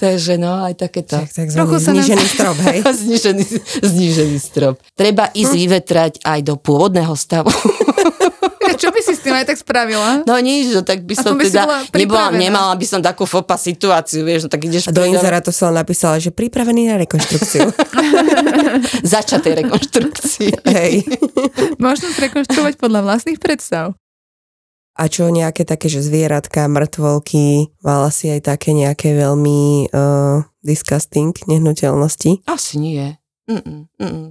takže 0.00 0.40
no, 0.40 0.64
aj 0.64 0.88
takéto. 0.88 1.20
Tak, 1.20 1.28
tak 1.36 1.46
Trochu 1.52 1.76
sa 1.84 1.92
nám- 1.92 2.00
znižený 2.00 2.24
strop, 2.32 2.56
hej? 2.64 2.78
znižený, 3.04 3.44
znižený 3.84 4.38
strop. 4.40 4.80
Treba 4.96 5.28
ísť 5.36 5.52
vyvetrať 5.52 6.12
aj 6.24 6.40
do 6.48 6.56
pôvodného 6.56 7.12
stavu. 7.12 7.52
Čo 8.82 8.90
by 8.90 9.00
si 9.00 9.12
s 9.14 9.20
tým 9.22 9.34
aj 9.34 9.46
tak 9.46 9.58
spravila? 9.58 10.22
No 10.26 10.34
nič, 10.38 10.74
no, 10.74 10.82
tak 10.82 11.06
by 11.06 11.14
som 11.14 11.34
teda, 11.36 11.64
bola 11.64 11.78
nebola, 11.94 12.28
nemala 12.34 12.74
by 12.74 12.86
som 12.86 13.00
takú 13.00 13.24
fopa 13.24 13.54
situáciu, 13.54 14.26
vieš, 14.26 14.46
no 14.46 14.48
tak 14.50 14.66
ideš 14.66 14.88
A 14.88 14.92
do 14.92 15.02
predávať- 15.02 15.14
inzerátu 15.14 15.50
som 15.54 15.70
napísala, 15.70 16.18
že 16.18 16.34
pripravený 16.34 16.90
na 16.90 16.96
rekonštrukciu. 16.98 17.70
začatej 19.14 19.52
rekonštrukcii. 19.64 20.50
hej. 20.68 21.06
Možno 21.78 22.10
zrekonštruovať 22.12 22.74
podľa 22.76 23.00
vlastných 23.04 23.38
predstav. 23.38 23.94
A 24.94 25.10
čo 25.10 25.26
nejaké 25.26 25.66
také, 25.66 25.90
že 25.90 26.06
zvieratka, 26.06 26.70
mŕtvolky, 26.70 27.74
mala 27.82 28.14
si 28.14 28.30
aj 28.30 28.46
také 28.46 28.70
nejaké 28.70 29.18
veľmi 29.18 29.90
uh, 29.90 30.46
disgusting 30.62 31.34
nehnuteľnosti? 31.50 32.46
Asi 32.46 32.78
nie. 32.78 33.18
Mm-mm, 33.50 33.90
mm-mm. 33.98 34.26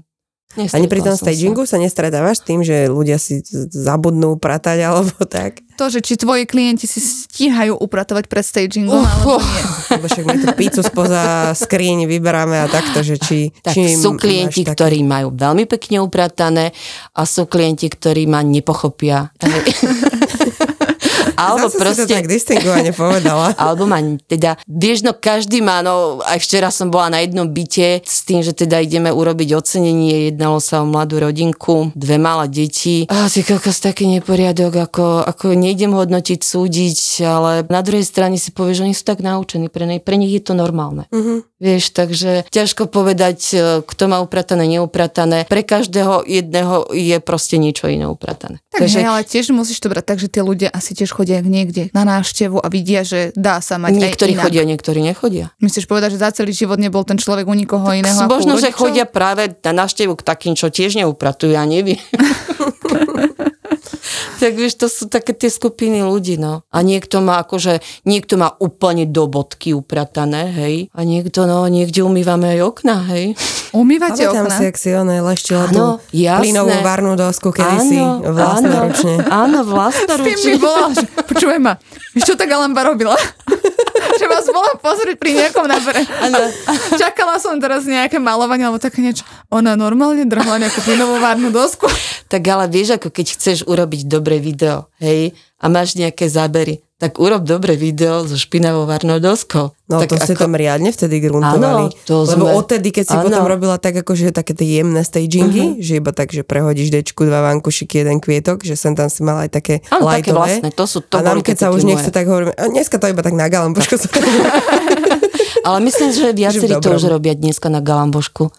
Ani 0.53 0.85
pri 0.85 1.01
tom 1.01 1.17
stagingu 1.17 1.65
sa 1.65 1.81
nestretávaš 1.81 2.45
tým, 2.45 2.61
že 2.61 2.85
ľudia 2.85 3.17
si 3.17 3.41
zabudnú 3.73 4.37
pratať 4.37 4.77
alebo 4.87 5.25
tak? 5.25 5.65
To, 5.73 5.89
že 5.89 6.05
či 6.05 6.13
tvoji 6.15 6.45
klienti 6.45 6.85
si 6.85 7.01
stíhajú 7.01 7.77
upratovať 7.81 8.29
pred 8.29 8.45
stagingom, 8.45 9.01
Uf, 9.01 9.09
alebo 9.09 9.41
nie. 9.41 9.63
Lebo 9.97 10.05
však 10.05 10.25
my 10.25 10.37
tú 10.37 10.47
pizzu 10.53 10.81
spoza 10.85 11.51
skriň 11.57 12.05
vyberáme 12.05 12.61
a 12.61 12.69
takto, 12.69 13.01
že 13.01 13.17
či... 13.17 13.49
Tak 13.57 13.73
či 13.73 13.97
sú 13.97 14.13
klienti, 14.13 14.61
také- 14.61 14.77
ktorí 14.77 15.01
majú 15.01 15.33
veľmi 15.33 15.65
pekne 15.65 16.05
upratané 16.05 16.69
a 17.17 17.25
sú 17.25 17.49
klienti, 17.49 17.89
ktorí 17.89 18.29
ma 18.29 18.45
nepochopia. 18.45 19.33
Alebo 21.33 21.67
Zase 21.67 21.73
si 21.73 21.77
to 21.77 21.81
proste... 21.83 22.13
tak 22.13 22.27
distingovane 22.29 22.91
povedala. 22.93 23.51
Alebo 23.61 23.83
ma 23.89 23.99
teda, 24.29 24.55
vieš, 24.69 25.03
no 25.03 25.11
každý 25.17 25.59
má, 25.59 25.81
no 25.81 26.21
aj 26.23 26.39
včera 26.39 26.69
som 26.69 26.87
bola 26.93 27.09
na 27.11 27.19
jednom 27.25 27.49
byte 27.49 28.05
s 28.05 28.23
tým, 28.23 28.45
že 28.45 28.53
teda 28.53 28.79
ideme 28.79 29.09
urobiť 29.11 29.49
ocenenie, 29.57 30.31
jednalo 30.31 30.61
sa 30.63 30.81
o 30.81 30.87
mladú 30.87 31.19
rodinku, 31.19 31.91
dve 31.97 32.17
malé 32.21 32.47
deti. 32.47 33.09
A 33.09 33.27
si 33.27 33.43
kokos 33.43 33.81
taký 33.81 34.07
neporiadok, 34.07 34.73
ako, 34.89 35.05
ako 35.25 35.57
nejdem 35.63 35.95
hodnotiť, 35.95 36.39
súdiť, 36.43 37.23
ale 37.23 37.63
na 37.71 37.79
druhej 37.79 38.03
strane 38.03 38.35
si 38.35 38.51
povieš, 38.51 38.83
že 38.83 38.85
oni 38.85 38.95
sú 38.95 39.03
tak 39.07 39.23
naučení, 39.23 39.71
pre, 39.71 39.87
ne, 39.87 40.03
pre 40.03 40.19
nich 40.19 40.35
je 40.35 40.43
to 40.43 40.53
normálne. 40.53 41.07
Mhm. 41.15 41.47
Vieš, 41.63 41.95
takže 41.95 42.43
ťažko 42.51 42.91
povedať, 42.91 43.39
e, 43.55 43.57
kto 43.87 44.03
má 44.11 44.19
upratané, 44.19 44.67
neupratané. 44.67 45.47
Pre 45.47 45.63
každého 45.63 46.27
jedného 46.27 46.91
je 46.91 47.15
proste 47.23 47.55
niečo 47.55 47.87
iné 47.87 48.03
upratané. 48.03 48.59
Tak 48.67 48.83
takže... 48.83 48.99
hej, 48.99 49.07
ale 49.07 49.21
tiež 49.23 49.55
musíš 49.55 49.79
to 49.79 49.87
brať 49.87 50.03
tak, 50.11 50.19
že 50.19 50.27
tie 50.27 50.43
ľudia 50.43 50.67
asi 50.67 50.91
tiež 50.91 51.15
chodia 51.15 51.39
niekde 51.39 51.87
na 51.95 52.03
návštevu 52.03 52.59
a 52.59 52.67
vidia, 52.67 53.07
že 53.07 53.31
dá 53.39 53.63
sa 53.63 53.79
mať 53.79 53.95
niektorí 53.95 54.35
aj 54.35 54.43
inak. 54.43 54.43
chodia, 54.43 54.63
niektorí 54.67 54.99
nechodia. 54.99 55.45
Myslíš 55.63 55.87
povedať, 55.87 56.19
že 56.19 56.19
za 56.19 56.35
celý 56.35 56.51
život 56.51 56.75
nebol 56.75 57.07
ten 57.07 57.15
človek 57.15 57.47
u 57.47 57.55
nikoho 57.55 57.95
iného 57.95 58.11
ako 58.11 58.27
u 58.27 58.31
Možno, 58.43 58.59
že 58.59 58.75
chodia 58.75 59.07
práve 59.07 59.55
na 59.63 59.71
návštevu 59.71 60.19
k 60.19 60.23
takým, 60.27 60.59
čo 60.59 60.67
tiež 60.67 60.99
neupratujú, 60.99 61.55
ja 61.55 61.63
neviem. 61.63 62.01
tak 64.43 64.59
vieš, 64.59 64.75
to 64.75 64.87
sú 64.91 65.07
také 65.07 65.31
tie 65.31 65.47
skupiny 65.47 66.03
ľudí, 66.03 66.35
no. 66.35 66.67
A 66.67 66.83
niekto 66.83 67.23
má 67.23 67.39
akože, 67.39 67.79
niekto 68.03 68.35
má 68.35 68.51
úplne 68.59 69.07
do 69.07 69.31
bodky 69.31 69.71
upratané, 69.71 70.51
hej. 70.51 70.75
A 70.91 71.07
niekto, 71.07 71.47
no, 71.47 71.63
niekde 71.71 72.03
umývame 72.03 72.59
aj 72.59 72.59
okna, 72.75 73.07
hej. 73.15 73.39
Umývate 73.71 74.27
Pamätám 74.27 74.51
okna? 74.51 74.57
si, 74.59 74.63
ak 74.67 74.75
si 74.75 74.89
ona 74.91 75.13
leštila 75.23 75.65
tú 75.71 75.83
plynovú 76.11 76.75
varnú 76.83 77.15
dosku 77.15 77.55
kedysi 77.55 78.03
vlastnoručne. 78.27 79.15
Áno, 79.31 79.63
áno 79.63 79.63
S 79.63 79.63
tým 79.63 79.71
vlastnoručne. 79.71 80.53
bola, 80.59 80.91
počúvaj 81.23 81.59
ma, 81.63 81.73
vieš 82.11 82.23
čo 82.27 82.35
tá 82.35 82.43
Galamba 82.43 82.83
robila? 82.83 83.15
Vás 84.33 84.47
bola 84.49 84.71
pozrieť 84.81 85.15
pri 85.21 85.31
nejakom 85.37 85.65
nábere. 85.69 86.01
Čakala 87.01 87.37
som 87.37 87.61
teraz 87.61 87.85
nejaké 87.85 88.17
malovanie 88.17 88.65
alebo 88.65 88.81
také 88.81 89.05
niečo. 89.05 89.21
Ona 89.53 89.77
normálne 89.77 90.25
drhla 90.25 90.57
nejakú 90.57 90.81
plynovú 90.81 91.21
várnu 91.21 91.53
dosku. 91.53 91.85
Tak 92.27 92.41
ale 92.49 92.65
vieš, 92.65 92.97
ako 92.97 93.13
keď 93.13 93.25
chceš 93.37 93.57
urobiť 93.69 94.09
dobré 94.09 94.41
video, 94.41 94.89
hej, 94.97 95.37
a 95.61 95.65
máš 95.69 95.95
nejaké 95.95 96.25
zábery, 96.27 96.81
tak 97.03 97.19
urob 97.19 97.43
dobré 97.43 97.75
video 97.75 98.23
so 98.23 98.33
špinavou 98.33 98.87
varnou 98.87 99.19
doskou. 99.19 99.75
No 99.85 99.99
tak 99.99 100.07
to 100.07 100.17
ste 100.17 100.33
tam 100.33 100.55
riadne 100.55 100.87
vtedy 100.87 101.19
gruntovali. 101.19 101.91
Áno, 101.91 101.99
to 102.01 102.23
Lebo 102.23 102.47
sme- 102.47 102.55
odtedy, 102.55 102.89
keď 102.89 103.03
si 103.03 103.13
áno. 103.13 103.27
potom 103.27 103.43
robila 103.43 103.75
tak 103.75 103.99
akože 103.99 104.31
také 104.31 104.55
tie 104.55 104.79
jemné 104.79 105.03
stagingy, 105.03 105.77
že 105.77 105.99
iba 105.99 106.09
tak, 106.09 106.31
že 106.31 106.41
prehodíš 106.41 106.89
dečku, 106.89 107.27
dva 107.27 107.43
vankušiky, 107.45 107.99
jeden 107.99 108.17
kvietok, 108.17 108.63
že 108.63 108.73
sem 108.73 108.95
tam 108.95 109.11
si 109.11 109.19
mala 109.19 109.43
aj 109.43 109.51
také 109.51 109.75
Áno, 109.89 110.07
také 110.07 110.31
lightové. 110.31 110.39
vlastné, 110.39 110.69
to 110.71 110.85
sú- 110.85 111.03
to 111.03 111.15
a 111.15 111.21
nám, 111.21 111.43
keď 111.43 111.55
sa 111.57 111.65
také 111.65 111.75
už 111.75 111.81
moje. 111.81 111.89
nechce, 111.91 112.09
tak 112.09 112.25
hovoríme, 112.25 112.53
a 112.53 112.63
dneska 112.65 112.95
to 112.95 113.05
iba 113.05 113.19
tak 113.19 113.35
na 113.35 113.45
galambošku. 113.45 113.95
Ale 115.65 115.77
myslím, 115.81 116.09
že 116.09 116.31
viacerí 116.31 116.71
v 116.71 116.79
to 116.79 116.91
už 116.91 117.07
robia 117.09 117.31
dneska 117.33 117.67
na 117.67 117.79
Galambošku. 117.79 118.51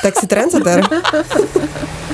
tak 0.00 0.14
si 0.14 0.26
trendsetter. 0.26 0.82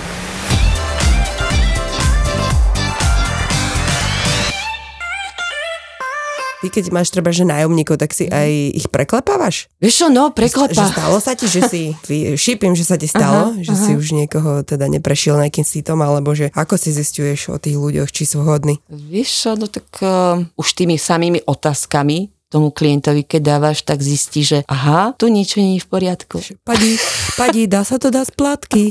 Ty 6.66 6.82
keď 6.82 6.90
máš 6.90 7.14
treba, 7.14 7.30
že 7.30 7.46
nájomníkov, 7.46 7.94
tak 7.94 8.10
si 8.10 8.26
aj 8.26 8.50
ich 8.74 8.90
preklepávaš? 8.90 9.70
Vieš 9.78 9.94
čo, 10.02 10.06
no, 10.10 10.34
Že 10.34 10.42
preklepa. 10.42 10.82
stalo 10.90 11.22
sa 11.22 11.38
ti, 11.38 11.46
že 11.46 11.62
si, 11.70 11.94
šípim, 12.42 12.74
že 12.74 12.82
sa 12.82 12.98
ti 12.98 13.06
stalo, 13.06 13.54
Aha, 13.54 13.62
že 13.62 13.70
si 13.78 13.94
už 13.94 14.10
niekoho 14.10 14.66
teda 14.66 14.90
neprešiel 14.90 15.38
nejakým 15.38 15.62
sítom, 15.62 16.02
alebo 16.02 16.34
že 16.34 16.50
ako 16.58 16.74
si 16.74 16.90
zistuješ 16.90 17.54
o 17.54 17.62
tých 17.62 17.78
ľuďoch, 17.78 18.10
či 18.10 18.26
sú 18.26 18.42
hodní? 18.42 18.82
Vieš 18.90 19.30
čo, 19.30 19.50
no 19.54 19.70
tak 19.70 19.86
uh, 20.02 20.42
už 20.58 20.68
tými 20.74 20.98
samými 20.98 21.46
otázkami 21.46 22.34
tomu 22.50 22.74
klientovi, 22.74 23.22
keď 23.22 23.58
dávaš, 23.58 23.86
tak 23.86 24.02
zistí, 24.02 24.42
že 24.42 24.66
aha, 24.66 25.14
tu 25.18 25.30
niečo 25.30 25.62
nie 25.62 25.78
je 25.78 25.86
v 25.86 25.88
poriadku. 25.90 26.42
Padí, 26.66 26.98
padí, 27.38 27.70
dá 27.70 27.86
sa 27.86 27.98
to 27.98 28.10
dá 28.10 28.26
splátky. 28.26 28.90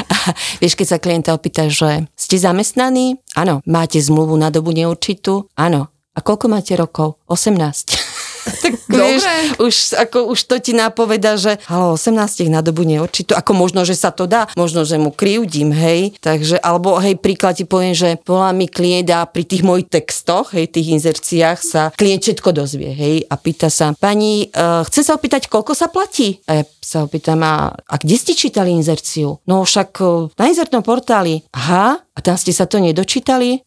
Vieš, 0.62 0.74
keď 0.78 0.86
sa 0.86 1.02
klienta 1.02 1.30
opýta, 1.34 1.66
že 1.66 2.06
ste 2.14 2.38
zamestnaní? 2.38 3.18
Áno. 3.38 3.62
Máte 3.66 3.98
zmluvu 4.02 4.34
na 4.38 4.50
dobu 4.50 4.74
neurčitú? 4.74 5.50
Áno. 5.54 5.90
A 6.16 6.24
koľko 6.24 6.48
máte 6.48 6.72
rokov? 6.72 7.20
18. 7.28 8.16
tak 8.62 8.72
Dobre. 8.86 9.18
vieš, 9.18 9.22
už, 9.58 9.74
ako, 10.06 10.18
už 10.32 10.40
to 10.46 10.56
ti 10.62 10.72
napoveda, 10.72 11.34
že 11.34 11.58
halo, 11.66 11.98
18 11.98 12.46
na 12.48 12.62
dobu 12.62 12.86
neurčitú, 12.86 13.34
ako 13.34 13.52
možno, 13.52 13.82
že 13.82 13.98
sa 13.98 14.14
to 14.14 14.30
dá, 14.30 14.46
možno, 14.54 14.86
že 14.86 14.96
mu 14.96 15.10
krivdím, 15.10 15.74
hej, 15.74 16.14
takže, 16.22 16.58
alebo 16.62 16.96
hej, 17.02 17.18
príklad 17.18 17.58
ti 17.58 17.66
poviem, 17.66 17.92
že 17.92 18.18
volá 18.22 18.54
mi 18.54 18.70
klient 18.70 19.10
a 19.10 19.26
pri 19.26 19.44
tých 19.44 19.66
mojich 19.66 19.90
textoch, 19.90 20.54
hej, 20.54 20.70
tých 20.70 20.94
inzerciách 20.98 21.58
sa 21.58 21.82
klient 21.94 22.22
všetko 22.22 22.50
dozvie, 22.54 22.90
hej, 22.94 23.16
a 23.26 23.34
pýta 23.34 23.68
sa, 23.68 23.92
pani, 23.98 24.48
uh, 24.54 24.86
chcem 24.86 25.02
sa 25.02 25.18
opýtať, 25.18 25.50
koľko 25.50 25.74
sa 25.74 25.90
platí? 25.90 26.38
A 26.46 26.62
ja 26.62 26.64
sa 26.80 27.02
opýtam, 27.02 27.42
a, 27.42 27.74
a 27.74 27.94
kde 27.98 28.14
ste 28.14 28.32
čítali 28.38 28.70
inzerciu? 28.72 29.42
No 29.50 29.66
však 29.66 29.90
uh, 30.00 30.30
na 30.38 30.46
inzertnom 30.46 30.86
portáli. 30.86 31.42
Aha, 31.50 31.98
a 31.98 32.18
tam 32.22 32.38
ste 32.38 32.54
sa 32.54 32.64
to 32.70 32.78
nedočítali? 32.78 33.66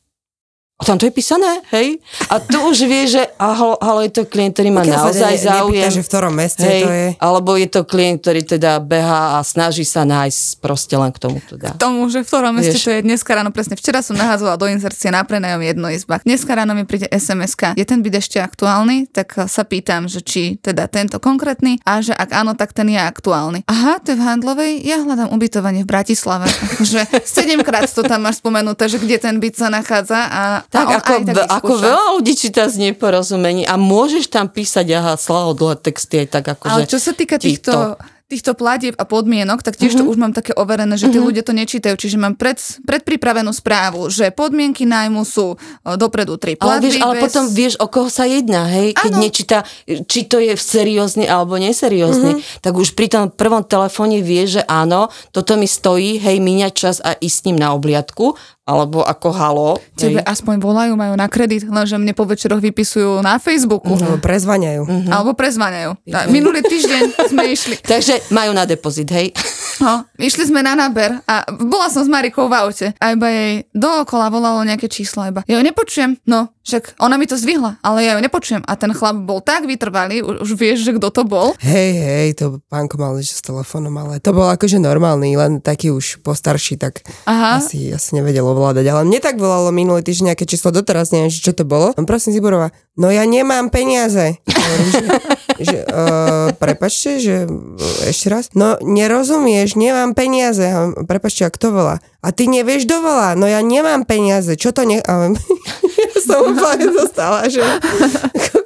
A 0.80 0.88
tam 0.88 0.96
to 0.96 1.04
je 1.04 1.12
písané, 1.12 1.60
hej? 1.76 2.00
A 2.32 2.40
tu 2.40 2.56
už 2.64 2.88
vie, 2.88 3.04
že 3.04 3.20
ahol, 3.36 3.76
halo, 3.84 4.00
je 4.00 4.16
to 4.16 4.24
klient, 4.24 4.56
ktorý 4.56 4.72
má 4.72 4.80
Pokiaľ 4.80 4.96
naozaj 4.96 5.34
ne- 5.36 5.44
záujem. 5.44 5.76
nepýta, 5.76 5.90
že 5.92 6.02
v 6.02 6.08
ktorom 6.08 6.34
meste 6.34 6.64
hej, 6.64 6.82
to 6.82 6.90
je. 6.90 7.08
Alebo 7.20 7.52
je 7.60 7.68
to 7.68 7.82
klient, 7.84 8.24
ktorý 8.24 8.42
teda 8.48 8.80
beha 8.80 9.36
a 9.36 9.44
snaží 9.44 9.84
sa 9.84 10.08
nájsť 10.08 10.64
proste 10.64 10.96
len 10.96 11.12
k 11.12 11.20
tomu 11.20 11.44
teda. 11.44 11.76
Tomu, 11.76 12.08
že 12.08 12.24
v 12.24 12.32
ktorom 12.32 12.56
meste 12.56 12.80
Vieš. 12.80 12.86
to 12.88 12.92
je 12.96 13.00
dneska 13.04 13.28
ráno 13.36 13.52
presne. 13.52 13.76
Včera 13.76 14.00
som 14.00 14.16
nahádzovala 14.16 14.56
do 14.56 14.72
inzercie 14.72 15.12
na 15.12 15.20
prenajom 15.28 15.60
jednoizbách. 15.60 16.24
Dneska 16.24 16.56
ráno 16.56 16.72
mi 16.72 16.88
príde 16.88 17.12
sms 17.12 17.76
Je 17.76 17.84
ten 17.84 18.00
byt 18.00 18.16
ešte 18.16 18.40
aktuálny? 18.40 19.12
Tak 19.12 19.52
sa 19.52 19.68
pýtam, 19.68 20.08
že 20.08 20.24
či 20.24 20.64
teda 20.64 20.88
tento 20.88 21.20
konkrétny 21.20 21.84
a 21.84 22.00
že 22.00 22.16
ak 22.16 22.32
áno, 22.32 22.56
tak 22.56 22.72
ten 22.72 22.88
je 22.88 23.04
aktuálny. 23.04 23.68
Aha, 23.68 24.00
to 24.00 24.16
je 24.16 24.18
v 24.18 24.24
Handlovej? 24.24 24.72
Ja 24.88 25.04
hľadám 25.04 25.36
ubytovanie 25.36 25.84
v 25.84 25.92
Bratislave. 25.92 26.48
Akože 26.72 27.04
sedemkrát 27.28 27.92
to 27.92 28.00
tam 28.00 28.24
máš 28.24 28.40
spomenuté, 28.40 28.88
že 28.88 28.96
kde 28.96 29.20
ten 29.20 29.44
byt 29.44 29.60
sa 29.60 29.68
nachádza 29.68 30.24
a, 30.24 30.44
Tak, 30.70 30.86
a 30.86 30.96
ako, 30.96 31.12
ako 31.50 31.74
veľa 31.76 32.06
ľudí 32.16 32.34
číta 32.34 32.66
z 32.66 32.78
neporozumení 32.84 33.66
a 33.66 33.74
môžeš 33.74 34.30
tam 34.30 34.46
písať, 34.48 34.86
aha, 34.94 35.14
slahodlé 35.16 35.76
texty 35.76 36.22
aj 36.22 36.28
tak 36.32 36.46
ako, 36.48 36.64
Ale 36.68 36.86
čo 36.86 36.98
sa 36.98 37.12
týka 37.12 37.36
týchto. 37.36 37.98
týchto, 38.30 38.54
platieb 38.54 38.94
a 38.94 39.04
podmienok, 39.04 39.66
tak 39.66 39.74
tiež 39.74 39.98
Mhm. 39.98 40.00
to 40.00 40.04
už 40.06 40.18
mám 40.18 40.30
také 40.30 40.54
overené, 40.54 40.94
že 40.94 41.10
tí 41.10 41.18
ľudia 41.18 41.42
to 41.42 41.50
nečítajú. 41.52 41.98
Čiže 41.98 42.14
mám 42.16 42.38
pred, 42.38 42.62
predpripravenú 42.86 43.50
správu, 43.50 44.06
že 44.08 44.30
podmienky 44.30 44.86
nájmu 44.86 45.26
sú 45.26 45.58
e, 45.82 45.98
dopredu 45.98 46.38
tri 46.38 46.54
Ale, 46.54 46.62
platby. 46.78 46.84
vieš, 46.86 46.96
ale 47.00 47.14
bez... 47.16 47.22
potom 47.26 47.44
vieš, 47.50 47.74
o 47.78 47.90
koho 47.90 48.06
sa 48.06 48.30
jedná, 48.30 48.70
hej? 48.70 48.94
Keď 48.94 49.12
Áno. 49.12 49.18
nečíta, 49.20 49.58
či 50.06 50.30
to 50.30 50.38
je 50.38 50.54
seriózny 50.54 51.26
alebo 51.26 51.58
neseriózny, 51.58 52.38
Mhm. 52.38 52.62
tak 52.62 52.78
už 52.78 52.94
pri 52.94 53.08
tom 53.10 53.24
prvom 53.28 53.66
telefóne 53.66 54.22
vie, 54.22 54.46
že 54.46 54.62
áno, 54.64 55.10
toto 55.32 55.58
mi 55.58 55.66
stojí, 55.66 56.22
hej, 56.22 56.38
míňať 56.38 56.74
čas 56.76 56.96
a 57.00 57.18
ísť 57.18 57.34
s 57.36 57.46
ním 57.48 57.58
na 57.58 57.74
obliadku, 57.74 58.38
alebo 58.70 59.02
ako 59.02 59.30
halo. 59.34 59.70
Tebe 59.98 60.22
hej. 60.22 60.30
aspoň 60.30 60.62
volajú, 60.62 60.94
majú 60.94 61.18
na 61.18 61.26
kredit, 61.26 61.66
lenže 61.66 61.98
mne 61.98 62.14
po 62.14 62.30
večeroch 62.30 62.62
vypisujú 62.62 63.26
na 63.26 63.42
Facebooku. 63.42 63.98
No, 63.98 64.22
prezvaňajú. 64.22 64.86
Mhm. 64.86 65.10
Alebo 65.10 65.34
prezvaňajú. 65.34 65.98
A 66.14 66.30
Minulý 66.30 66.62
týždeň 66.62 67.34
sme 67.34 67.50
išli. 67.50 67.82
Takže 67.98 68.30
majú 68.30 68.54
na 68.54 68.70
depozit, 68.70 69.10
hej. 69.10 69.34
No, 69.80 70.04
išli 70.20 70.44
sme 70.48 70.60
na 70.60 70.76
náber 70.76 71.24
a 71.24 71.48
bola 71.56 71.88
som 71.88 72.04
s 72.04 72.12
Marikou 72.12 72.52
v 72.52 72.56
aute 72.60 72.88
a 73.00 73.16
iba 73.16 73.28
jej 73.32 73.64
dookola 73.72 74.28
volalo 74.28 74.60
nejaké 74.68 74.92
číslo 74.92 75.24
iba. 75.24 75.42
Ja 75.48 75.56
ju 75.56 75.64
nepočujem. 75.64 76.20
No, 76.28 76.52
však 76.68 77.00
ona 77.00 77.16
mi 77.16 77.26
to 77.26 77.40
zvihla, 77.40 77.80
ale 77.80 78.04
ja 78.04 78.14
ju 78.14 78.22
nepočujem. 78.22 78.62
A 78.68 78.76
ten 78.76 78.92
chlap 78.92 79.24
bol 79.24 79.40
tak 79.40 79.64
vytrvalý, 79.66 80.22
už, 80.22 80.44
už 80.44 80.50
vieš, 80.60 80.84
že 80.84 80.92
kto 81.00 81.08
to 81.10 81.24
bol. 81.24 81.56
Hej, 81.64 81.92
hej, 81.96 82.28
to 82.36 82.60
pánko 82.68 83.00
mal 83.00 83.16
niečo 83.16 83.40
s 83.40 83.44
telefónom, 83.44 83.96
ale 83.96 84.20
to 84.20 84.36
bol 84.36 84.52
akože 84.52 84.78
normálny, 84.78 85.34
len 85.40 85.64
taký 85.64 85.96
už 85.96 86.22
postarší, 86.22 86.76
tak 86.76 87.02
Aha. 87.26 87.64
asi, 87.64 87.90
asi 87.96 88.20
nevedel 88.20 88.44
ovládať. 88.44 88.86
Ale 88.92 89.02
mne 89.08 89.20
tak 89.24 89.40
volalo 89.40 89.72
minulý 89.72 90.04
týždeň 90.04 90.36
nejaké 90.36 90.46
číslo, 90.46 90.76
doteraz 90.76 91.16
neviem, 91.16 91.32
čo 91.32 91.56
to 91.56 91.64
bolo. 91.64 91.96
Prosím, 92.04 92.36
Ziborová, 92.36 92.70
no 93.00 93.08
ja 93.08 93.24
nemám 93.24 93.72
peniaze. 93.72 94.38
Hovorím, 94.44 94.90
že, 94.92 95.04
že 95.72 95.78
uh, 95.88 96.52
prepačte, 96.60 97.12
že 97.24 97.36
uh, 97.48 98.10
ešte 98.12 98.28
raz. 98.28 98.52
No 98.52 98.76
nerozumieš, 98.84 99.80
nemám 99.80 100.12
peniaze. 100.12 100.68
Prepačte, 101.08 101.48
a 101.48 101.50
kto 101.50 101.72
volá? 101.72 102.04
A 102.20 102.36
ty 102.36 102.52
nevieš, 102.52 102.84
kto 102.84 103.00
volá? 103.00 103.40
No 103.40 103.48
ja 103.48 103.64
nemám 103.64 104.04
peniaze. 104.04 104.60
Čo 104.60 104.76
to 104.76 104.84
ne... 104.84 105.00
A 105.00 105.32
ja 106.04 106.18
som 106.20 106.52
úplne 106.52 106.92
zostala, 106.92 107.48
že... 107.48 107.64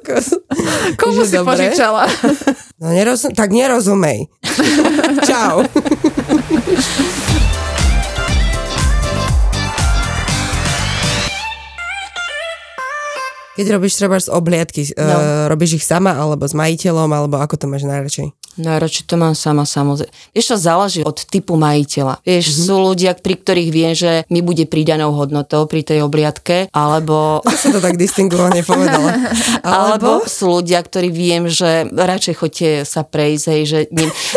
kokos. 0.04 0.36
Komu 0.98 1.22
Že 1.22 1.26
si 1.30 1.36
dobre. 1.38 1.48
požičala? 1.54 2.04
No 2.82 2.92
nerozum, 2.92 3.32
tak 3.32 3.54
nerozumej. 3.54 4.28
Čau. 5.28 5.64
Keď 13.54 13.66
robíš 13.70 13.94
treba 14.02 14.18
z 14.18 14.28
obliadky, 14.34 14.82
no. 14.98 15.14
Uh, 15.14 15.46
robíš 15.46 15.78
ich 15.78 15.86
sama, 15.86 16.18
alebo 16.18 16.42
s 16.42 16.54
majiteľom, 16.58 17.06
alebo 17.06 17.38
ako 17.38 17.54
to 17.54 17.66
máš 17.70 17.86
najradšej? 17.86 18.43
Najradšej 18.54 19.04
to 19.10 19.14
mám 19.18 19.34
sama 19.34 19.66
samozrejme. 19.66 20.12
Vieš, 20.30 20.54
to 20.54 20.56
záleží 20.58 21.00
od 21.02 21.18
typu 21.26 21.58
majiteľa. 21.58 22.22
Vieš, 22.22 22.44
mm-hmm. 22.50 22.64
sú 22.66 22.74
ľudia, 22.78 23.10
pri 23.18 23.34
ktorých 23.38 23.70
viem, 23.74 23.92
že 23.94 24.22
mi 24.30 24.40
bude 24.40 24.62
pridanou 24.70 25.10
hodnotou 25.14 25.66
pri 25.66 25.82
tej 25.82 26.06
obliadke, 26.06 26.70
alebo... 26.70 27.42
Som 27.64 27.74
to 27.74 27.80
tak 27.80 27.96
distingovane 27.96 28.60
povedala. 28.60 29.16
Alebo 29.64 30.20
sú 30.28 30.60
ľudia, 30.60 30.76
ktorí 30.84 31.08
viem, 31.08 31.48
že 31.48 31.88
radšej 31.88 32.34
chodte 32.36 32.68
sa 32.84 33.00
prejsť, 33.00 33.44
hej, 33.48 33.62
že 33.64 33.78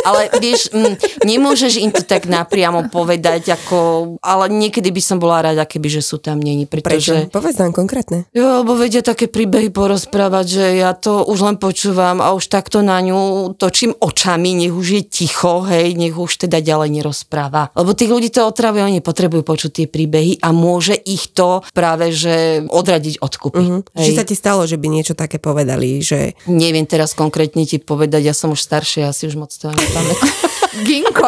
ale 0.07 0.31
vieš, 0.39 0.71
mm, 0.71 1.27
nemôžeš 1.27 1.83
im 1.83 1.91
to 1.91 2.07
tak 2.07 2.29
napriamo 2.29 2.87
povedať, 2.87 3.51
ako, 3.51 4.15
ale 4.23 4.47
niekedy 4.47 4.87
by 4.93 5.01
som 5.03 5.17
bola 5.19 5.51
rada, 5.51 5.67
keby, 5.67 5.99
že 5.99 6.01
sú 6.05 6.23
tam 6.23 6.39
není, 6.39 6.63
Prečo? 6.63 6.85
pretože... 6.87 7.15
Povedz 7.27 7.59
nám 7.59 7.75
konkrétne. 7.75 8.23
Jo, 8.31 8.63
lebo 8.63 8.79
vedia 8.79 9.03
také 9.03 9.27
príbehy 9.27 9.67
porozprávať, 9.73 10.45
že 10.47 10.65
ja 10.79 10.95
to 10.95 11.27
už 11.27 11.39
len 11.43 11.57
počúvam 11.59 12.23
a 12.23 12.31
už 12.31 12.47
takto 12.47 12.79
na 12.79 12.99
ňu 13.03 13.53
točím 13.59 13.91
očami, 14.07 14.55
nech 14.55 14.71
už 14.71 14.87
je 14.87 15.03
ticho, 15.03 15.67
hej, 15.67 15.99
nech 15.99 16.15
už 16.15 16.47
teda 16.47 16.63
ďalej 16.63 17.03
nerozpráva. 17.03 17.75
Lebo 17.75 17.91
tých 17.91 18.11
ľudí 18.11 18.31
to 18.31 18.47
otravuje, 18.47 18.87
oni 18.87 19.01
potrebujú 19.03 19.43
počuť 19.43 19.83
tie 19.83 19.87
príbehy 19.91 20.39
a 20.39 20.55
môže 20.55 20.95
ich 20.95 21.35
to 21.35 21.59
práve, 21.75 22.15
že 22.15 22.63
odradiť 22.71 23.19
od 23.19 23.33
kúpy. 23.35 23.63
Uh-huh. 23.67 23.81
Či 23.91 24.15
sa 24.15 24.23
ti 24.23 24.33
stalo, 24.33 24.63
že 24.63 24.79
by 24.79 24.87
niečo 24.87 25.13
také 25.13 25.37
povedali, 25.43 25.99
že 25.99 26.39
Neviem 26.47 26.87
teraz 26.87 27.11
konkrétne 27.11 27.67
ti 27.67 27.77
povedať, 27.77 28.23
ja 28.23 28.33
som 28.33 28.55
už 28.55 28.63
staršia, 28.63 29.11
asi 29.11 29.27
už 29.27 29.35
moc 29.35 29.51
to 29.51 29.67
nepamätám. 29.67 30.31
Ginko. 30.83 31.27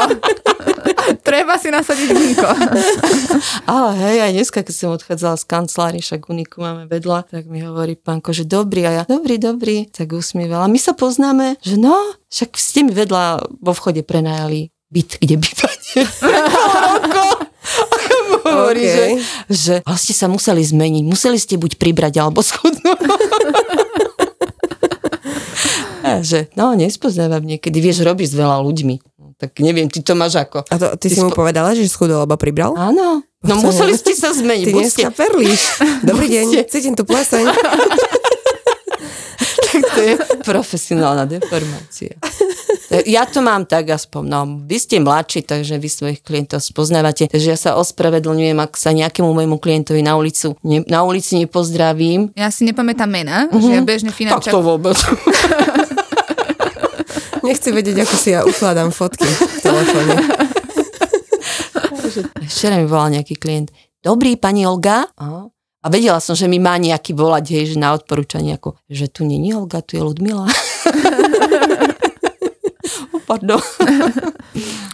Treba 1.27 1.57
si 1.57 1.73
nasadiť 1.73 2.09
ginko. 2.13 2.49
Ale 3.71 3.89
hej, 3.97 4.17
aj 4.29 4.31
dneska, 4.35 4.59
keď 4.61 4.75
som 4.75 4.93
odchádzala 4.93 5.35
z 5.41 5.45
kancelárie, 5.49 6.01
však 6.03 6.29
uniku 6.29 6.61
máme 6.61 6.85
vedľa, 6.85 7.25
tak 7.29 7.49
mi 7.49 7.65
hovorí 7.65 7.97
pánko, 7.97 8.33
že 8.35 8.45
dobrý 8.45 8.85
a 8.85 8.91
ja, 9.01 9.03
dobrý, 9.09 9.41
dobrý, 9.41 9.89
tak 9.89 10.13
usmievala. 10.13 10.69
My 10.69 10.77
sa 10.77 10.93
poznáme, 10.93 11.57
že 11.65 11.81
no, 11.81 11.95
však 12.29 12.53
ste 12.59 12.85
mi 12.85 12.93
vedľa 12.93 13.49
vo 13.57 13.73
vchode 13.73 14.05
prenajali 14.05 14.69
byt, 14.89 15.21
kde 15.21 15.35
bývate. 15.37 15.99
Hovorí, 18.39 18.81
OK. 18.81 18.89
že, 18.89 19.05
že 19.51 19.73
ale 19.85 19.97
ste 19.99 20.13
sa 20.15 20.25
museli 20.25 20.63
zmeniť, 20.65 21.03
museli 21.05 21.37
ste 21.37 21.59
buď 21.59 21.77
pribrať 21.77 22.17
alebo 22.17 22.41
schudnúť. 22.41 22.97
Že, 26.19 26.49
no, 26.57 26.73
nespoznávam 26.73 27.45
niekedy, 27.45 27.77
vieš, 27.77 28.01
robíš 28.01 28.33
s 28.33 28.39
veľa 28.39 28.65
ľuďmi. 28.65 29.18
No, 29.39 29.47
tak 29.47 29.55
neviem, 29.63 29.87
ty 29.87 30.03
to 30.03 30.11
máš 30.13 30.35
ako? 30.35 30.67
a 30.67 30.75
to, 30.75 30.99
ty, 30.99 31.07
si 31.07 31.15
mu 31.17 31.31
spo- 31.31 31.39
povedala, 31.39 31.71
že 31.71 31.87
schudol, 31.87 32.19
alebo 32.19 32.35
pribral? 32.35 32.75
Áno, 32.75 33.23
no 33.23 33.47
To 33.47 33.55
museli 33.63 33.95
ne- 33.95 33.97
ste 33.97 34.11
sa 34.11 34.35
zmeniť. 34.35 34.67
Ty 34.67 34.71
dneska 34.75 35.07
ste- 35.07 35.15
perlíš. 35.15 35.61
Dobrý 36.11 36.27
deň, 36.27 36.67
cítim 36.67 36.91
tu 36.91 37.07
pleseň. 37.07 37.47
to 39.95 40.01
je 40.01 40.13
profesionálna 40.43 41.23
deformácia. 41.23 42.19
Ja 43.05 43.23
to 43.23 43.39
mám 43.39 43.63
tak 43.63 43.85
aspoň, 43.87 44.23
no 44.25 44.39
vy 44.65 44.75
ste 44.75 44.97
mladší, 44.97 45.45
takže 45.45 45.77
vy 45.77 45.87
svojich 45.87 46.19
klientov 46.19 46.57
spoznávate, 46.59 47.29
takže 47.29 47.47
ja 47.47 47.55
sa 47.55 47.71
ospravedlňujem, 47.77 48.57
ak 48.57 48.73
sa 48.73 48.89
nejakému 48.91 49.29
môjmu 49.29 49.61
klientovi 49.61 50.01
na, 50.01 50.17
ulicu, 50.17 50.57
ne, 50.65 50.81
na 50.83 51.05
ulici 51.05 51.37
nepozdravím. 51.37 52.33
Ja 52.33 52.49
si 52.49 52.65
nepamätám 52.65 53.05
mena, 53.05 53.45
že 53.47 53.71
ja 53.71 53.85
bežne 53.85 54.09
Tak 54.09 54.17
finančak... 54.17 54.51
to 54.51 54.59
vôbec. 54.59 54.97
Nechci 57.49 57.73
vedieť, 57.73 58.05
ako 58.05 58.13
si 58.13 58.29
ja 58.29 58.45
ukladám 58.45 58.93
fotky 58.93 59.25
v 59.25 59.57
telefóne. 59.65 60.21
Včera 62.45 62.77
mi 62.77 62.85
volal 62.85 63.17
nejaký 63.17 63.41
klient. 63.41 63.73
Dobrý, 64.05 64.37
pani 64.37 64.69
Olga? 64.69 65.09
Aha. 65.17 65.49
A 65.79 65.87
vedela 65.89 66.21
som, 66.21 66.37
že 66.37 66.45
mi 66.45 66.61
má 66.61 66.77
nejaký 66.77 67.17
volať, 67.17 67.45
hej, 67.57 67.73
že 67.73 67.81
na 67.81 67.97
odporúčanie, 67.97 68.53
ako, 68.53 68.77
že 68.85 69.09
tu 69.09 69.25
není 69.25 69.49
Olga, 69.55 69.81
tu 69.81 69.97
je 69.97 70.03
Ludmila. 70.05 70.45
oh, 73.17 73.21
pardon. 73.25 73.57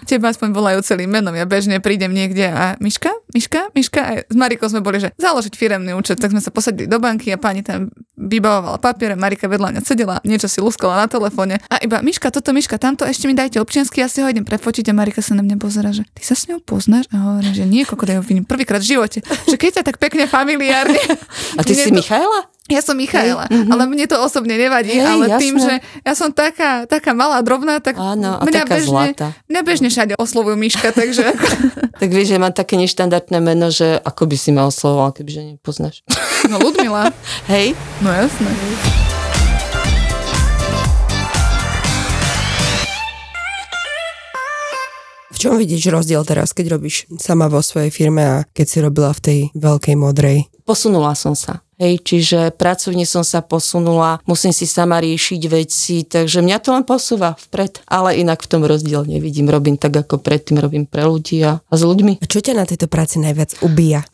Teba 0.08 0.32
aspoň 0.32 0.56
volajú 0.56 0.80
celým 0.86 1.10
menom. 1.10 1.34
Ja 1.34 1.50
bežne 1.50 1.82
prídem 1.84 2.14
niekde 2.14 2.46
a 2.48 2.78
Miška, 2.78 3.10
Miška, 3.34 3.74
Miška. 3.76 4.02
A 4.06 4.12
s 4.24 4.36
Marikou 4.38 4.70
sme 4.70 4.86
boli, 4.86 5.02
že 5.02 5.12
založiť 5.18 5.58
firemný 5.58 5.98
účet, 5.98 6.22
tak 6.22 6.32
sme 6.32 6.40
sa 6.40 6.54
posadili 6.54 6.88
do 6.88 7.02
banky 7.02 7.34
a 7.34 7.42
pani 7.42 7.66
tam 7.66 7.90
vybavovala 8.26 8.82
papiere, 8.82 9.14
Marika 9.14 9.46
vedľa 9.46 9.78
mňa 9.78 9.82
sedela, 9.86 10.18
niečo 10.26 10.50
si 10.50 10.60
luskala 10.60 10.98
na 10.98 11.08
telefóne 11.08 11.62
a 11.70 11.78
iba 11.80 12.02
Miška, 12.02 12.34
toto, 12.34 12.52
Miška, 12.52 12.82
tamto, 12.82 13.06
ešte 13.06 13.30
mi 13.30 13.38
dajte 13.38 13.62
občiansky, 13.62 14.02
ja 14.02 14.10
si 14.10 14.20
ho 14.20 14.28
idem 14.28 14.44
prefotiť 14.44 14.90
a 14.90 14.94
Marika 14.98 15.22
sa 15.22 15.38
na 15.38 15.46
mňa 15.46 15.56
pozera, 15.62 15.94
že 15.94 16.04
ty 16.12 16.26
sa 16.26 16.34
s 16.34 16.50
ňou 16.50 16.60
poznáš? 16.60 17.06
A 17.14 17.38
hovorím, 17.38 17.54
že 17.54 17.64
nie, 17.70 17.86
koľko 17.86 18.04
ja 18.10 18.18
ju 18.18 18.24
vidím 18.26 18.46
prvýkrát 18.50 18.82
v 18.82 18.98
živote. 18.98 19.20
Že 19.46 19.56
keď 19.62 19.70
ťa 19.80 19.84
tak 19.86 19.98
pekne 20.02 20.26
familiárne. 20.26 20.98
A 21.60 21.62
ty 21.62 21.78
si 21.78 21.94
to- 21.94 21.96
Michaela? 21.96 22.50
Ja 22.66 22.82
som 22.82 22.98
Michaela, 22.98 23.46
ale 23.46 23.84
mne 23.86 24.10
to 24.10 24.18
osobne 24.18 24.58
nevadí, 24.58 24.98
Hej, 24.98 25.06
ale 25.06 25.26
jasné. 25.30 25.38
tým, 25.38 25.56
že 25.62 25.74
ja 26.02 26.14
som 26.18 26.34
taká, 26.34 26.90
taká 26.90 27.14
malá, 27.14 27.38
drobná, 27.46 27.78
tak 27.78 27.94
Áno, 27.94 28.42
a 28.42 28.44
mňa, 28.44 28.66
taká 28.66 28.82
bežne, 28.82 28.90
zlatá. 29.14 29.28
mňa 29.46 29.62
bežne 29.62 29.88
všade 29.94 30.14
oslovujú 30.18 30.58
Miška, 30.58 30.90
takže 30.90 31.30
Tak 32.02 32.10
vieš, 32.10 32.34
že 32.34 32.42
mám 32.42 32.58
také 32.58 32.82
neštandardné 32.82 33.38
meno, 33.38 33.70
že 33.70 34.02
ako 34.02 34.26
by 34.26 34.36
si 34.36 34.50
ma 34.50 34.66
oslovoval, 34.66 35.14
kebyže 35.14 35.62
nepoznáš. 35.62 36.02
no 36.50 36.58
Ludmila, 36.58 37.14
Hej? 37.54 37.78
no 38.02 38.10
jasné. 38.10 38.50
V 45.30 45.38
čom 45.38 45.60
vidíš 45.60 45.92
rozdiel 45.92 46.24
teraz, 46.24 46.56
keď 46.56 46.80
robíš 46.80 47.06
sama 47.20 47.46
vo 47.46 47.60
svojej 47.60 47.92
firme 47.92 48.24
a 48.24 48.36
keď 48.48 48.66
si 48.66 48.78
robila 48.80 49.12
v 49.12 49.22
tej 49.22 49.40
veľkej 49.54 49.96
modrej? 50.00 50.48
Posunula 50.64 51.12
som 51.14 51.36
sa. 51.36 51.65
Hej, 51.76 52.08
čiže 52.08 52.40
pracovne 52.56 53.04
som 53.04 53.20
sa 53.28 53.44
posunula, 53.44 54.24
musím 54.24 54.56
si 54.56 54.64
sama 54.64 55.04
riešiť 55.04 55.42
veci, 55.52 56.08
takže 56.08 56.40
mňa 56.40 56.58
to 56.64 56.72
len 56.72 56.88
posúva 56.88 57.36
vpred. 57.36 57.84
Ale 57.92 58.16
inak 58.16 58.40
v 58.40 58.50
tom 58.50 58.64
rozdiel 58.64 59.04
nevidím. 59.04 59.52
Robím 59.52 59.76
tak, 59.76 59.92
ako 59.92 60.24
predtým 60.24 60.56
robím 60.56 60.88
pre 60.88 61.04
ľudí 61.04 61.44
a, 61.44 61.60
a 61.60 61.74
s 61.76 61.84
ľuďmi. 61.84 62.24
A 62.24 62.26
čo 62.32 62.40
ťa 62.40 62.56
na 62.56 62.64
tejto 62.64 62.88
práci 62.88 63.20
najviac 63.20 63.60
ubíja? 63.60 64.08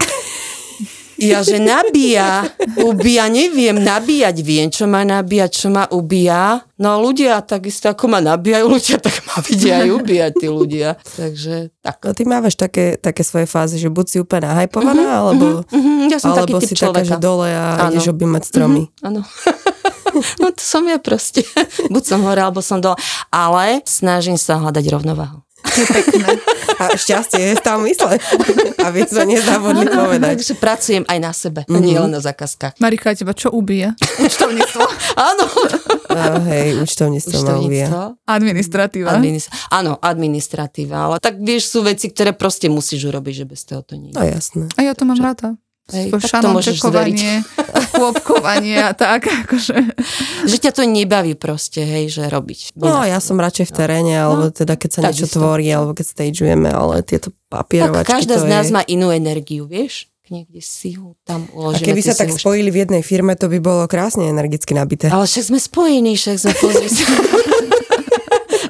Ja, 1.21 1.39
že 1.39 1.57
nabíja, 1.57 2.49
ubíja, 2.77 3.29
neviem, 3.29 3.77
nabíjať 3.77 4.35
viem, 4.39 4.67
čo 4.67 4.85
ma 4.85 5.01
nabíja, 5.01 5.45
čo 5.45 5.69
ma 5.69 5.85
ubíja. 5.85 6.65
No 6.75 6.97
ľudia, 6.97 7.37
takisto 7.39 7.87
ako 7.87 8.09
ma 8.09 8.19
nabíjajú 8.19 8.65
ľudia, 8.65 8.97
tak 8.97 9.21
ma 9.23 9.37
vidia 9.39 9.79
aj 9.79 9.89
ubíjať 9.93 10.31
tí 10.33 10.47
ľudia. 10.49 10.89
Takže 10.97 11.69
tak. 11.77 12.01
No 12.01 12.11
ty 12.11 12.23
mávaš 12.23 12.55
také, 12.55 12.97
také 12.97 13.21
svoje 13.21 13.45
fázy, 13.45 13.77
že 13.77 13.87
buď 13.87 14.05
si 14.07 14.17
úplne 14.17 14.49
nahypovaná, 14.49 15.21
alebo, 15.21 15.61
Mhm, 15.69 16.09
ja 16.09 16.17
som 16.17 16.33
alebo 16.33 16.57
taký 16.57 16.65
si 16.65 16.73
typ 16.73 16.89
taká, 16.89 17.05
že 17.05 17.13
človeka. 17.13 17.21
dole 17.21 17.49
a 17.49 17.65
Áno. 17.79 17.93
ideš 17.93 18.09
objímať 18.09 18.41
stromy. 18.43 18.83
Áno. 18.99 19.21
no 20.41 20.47
to 20.49 20.59
som 20.59 20.83
ja 20.83 20.97
proste. 20.97 21.45
Buď 21.87 22.03
som 22.03 22.25
hore, 22.25 22.41
alebo 22.41 22.59
som 22.59 22.81
dole. 22.81 22.97
Ale 23.29 23.85
snažím 23.85 24.35
sa 24.35 24.57
hľadať 24.57 24.85
rovnováhu. 24.89 25.45
Pekné. 25.63 26.27
A 26.77 26.83
šťastie 26.97 27.41
je 27.41 27.53
stav 27.55 27.77
mysle, 27.79 28.17
aby 28.87 28.99
sa 29.05 29.23
nezabudli 29.23 29.87
povedať. 29.87 30.41
Takže 30.41 30.55
pracujem 30.57 31.03
aj 31.05 31.17
na 31.21 31.31
sebe, 31.31 31.61
mm-hmm. 31.63 31.81
nie 31.83 31.97
len 31.97 32.11
na 32.11 32.19
zákazkách. 32.19 32.81
Marika, 32.81 33.13
teba 33.13 33.31
čo 33.31 33.53
ubije? 33.53 33.93
Účtovníctvo. 34.19 34.83
Áno. 35.31 35.45
Uh, 36.11 36.43
hej, 36.49 36.81
účtovníctvo 36.81 37.37
ma 37.45 37.53
ubije. 37.61 37.87
Účtovníctvo. 37.87 38.01
Administratíva. 38.27 39.09
Administ- 39.15 39.51
áno, 39.69 39.95
administratíva, 40.01 40.97
ale 41.07 41.15
tak 41.23 41.39
vieš, 41.39 41.71
sú 41.71 41.85
veci, 41.85 42.11
ktoré 42.11 42.35
proste 42.35 42.67
musíš 42.67 43.07
urobiť, 43.07 43.33
že 43.33 43.45
bez 43.47 43.61
toho 43.63 43.81
to 43.85 43.95
nie 43.95 44.11
No 44.11 44.23
je. 44.25 44.35
jasné. 44.35 44.67
A 44.75 44.83
ja 44.83 44.93
to 44.97 45.07
mám 45.07 45.19
rada. 45.19 45.55
Hej, 45.91 46.07
To 46.07 46.17
tak 46.17 46.21
to 46.21 46.27
šanon 46.31 46.51
môžeš 46.55 46.75
čekovanie, 46.79 47.33
chôbkovanie 47.91 48.77
a 48.79 48.91
tak. 48.91 49.27
Akože. 49.27 49.75
Že 50.47 50.57
ťa 50.57 50.71
to 50.71 50.83
nebaví 50.83 51.35
proste, 51.35 51.83
hej, 51.83 52.09
že 52.09 52.25
robiť. 52.25 52.73
No, 52.75 53.03
ja 53.03 53.19
som 53.19 53.35
radšej 53.35 53.67
v 53.67 53.73
teréne, 53.75 54.15
alebo 54.15 54.49
teda 54.49 54.75
keď 54.75 54.89
sa 54.89 54.99
niečo 55.03 55.27
takisto. 55.27 55.37
tvorí, 55.37 55.67
alebo 55.67 55.91
keď 55.91 56.05
stageujeme, 56.07 56.67
ale 56.67 57.03
tieto 57.03 57.29
tak 57.29 57.39
papierovačky, 57.51 58.07
každá 58.07 58.39
to 58.39 58.43
z 58.43 58.45
nás 58.47 58.65
je... 58.67 58.73
má 58.73 58.81
inú 58.85 59.11
energiu, 59.11 59.67
vieš? 59.67 60.07
Niekde 60.31 60.63
si 60.63 60.95
ho 60.95 61.19
tam 61.27 61.43
A 61.43 61.51
uložíme. 61.51 61.91
keby 61.91 61.99
ty 61.99 62.07
sa 62.07 62.15
tak 62.15 62.31
ho- 62.31 62.39
spojili 62.39 62.71
v 62.71 62.87
jednej 62.87 63.03
firme, 63.03 63.35
to 63.35 63.51
by 63.51 63.59
bolo 63.59 63.83
krásne 63.83 64.31
energicky 64.31 64.71
nabité. 64.71 65.11
Ale 65.11 65.27
však 65.27 65.43
sme 65.43 65.59
spojení, 65.59 66.15
však 66.15 66.35
sme 66.39 66.53
pozri 66.55 66.87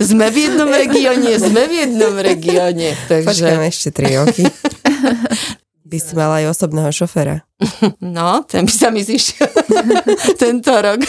sme 0.02 0.26
v 0.28 0.38
jednom 0.42 0.66
regióne, 0.66 1.38
sme 1.38 1.62
v 1.70 1.74
jednom 1.86 2.18
regióne. 2.18 2.98
Takže, 3.06 3.62
ešte 3.62 3.94
3 3.94 4.20
roky. 4.20 4.44
by 5.92 6.00
si 6.00 6.16
mala 6.16 6.40
aj 6.40 6.56
osobného 6.56 6.88
šoféra. 6.88 7.44
no, 8.00 8.48
ten 8.48 8.64
by 8.64 8.72
sa 8.72 8.88
mi 8.96 9.04
zišiel 9.04 9.52
tento 10.42 10.72
rok. 10.72 11.04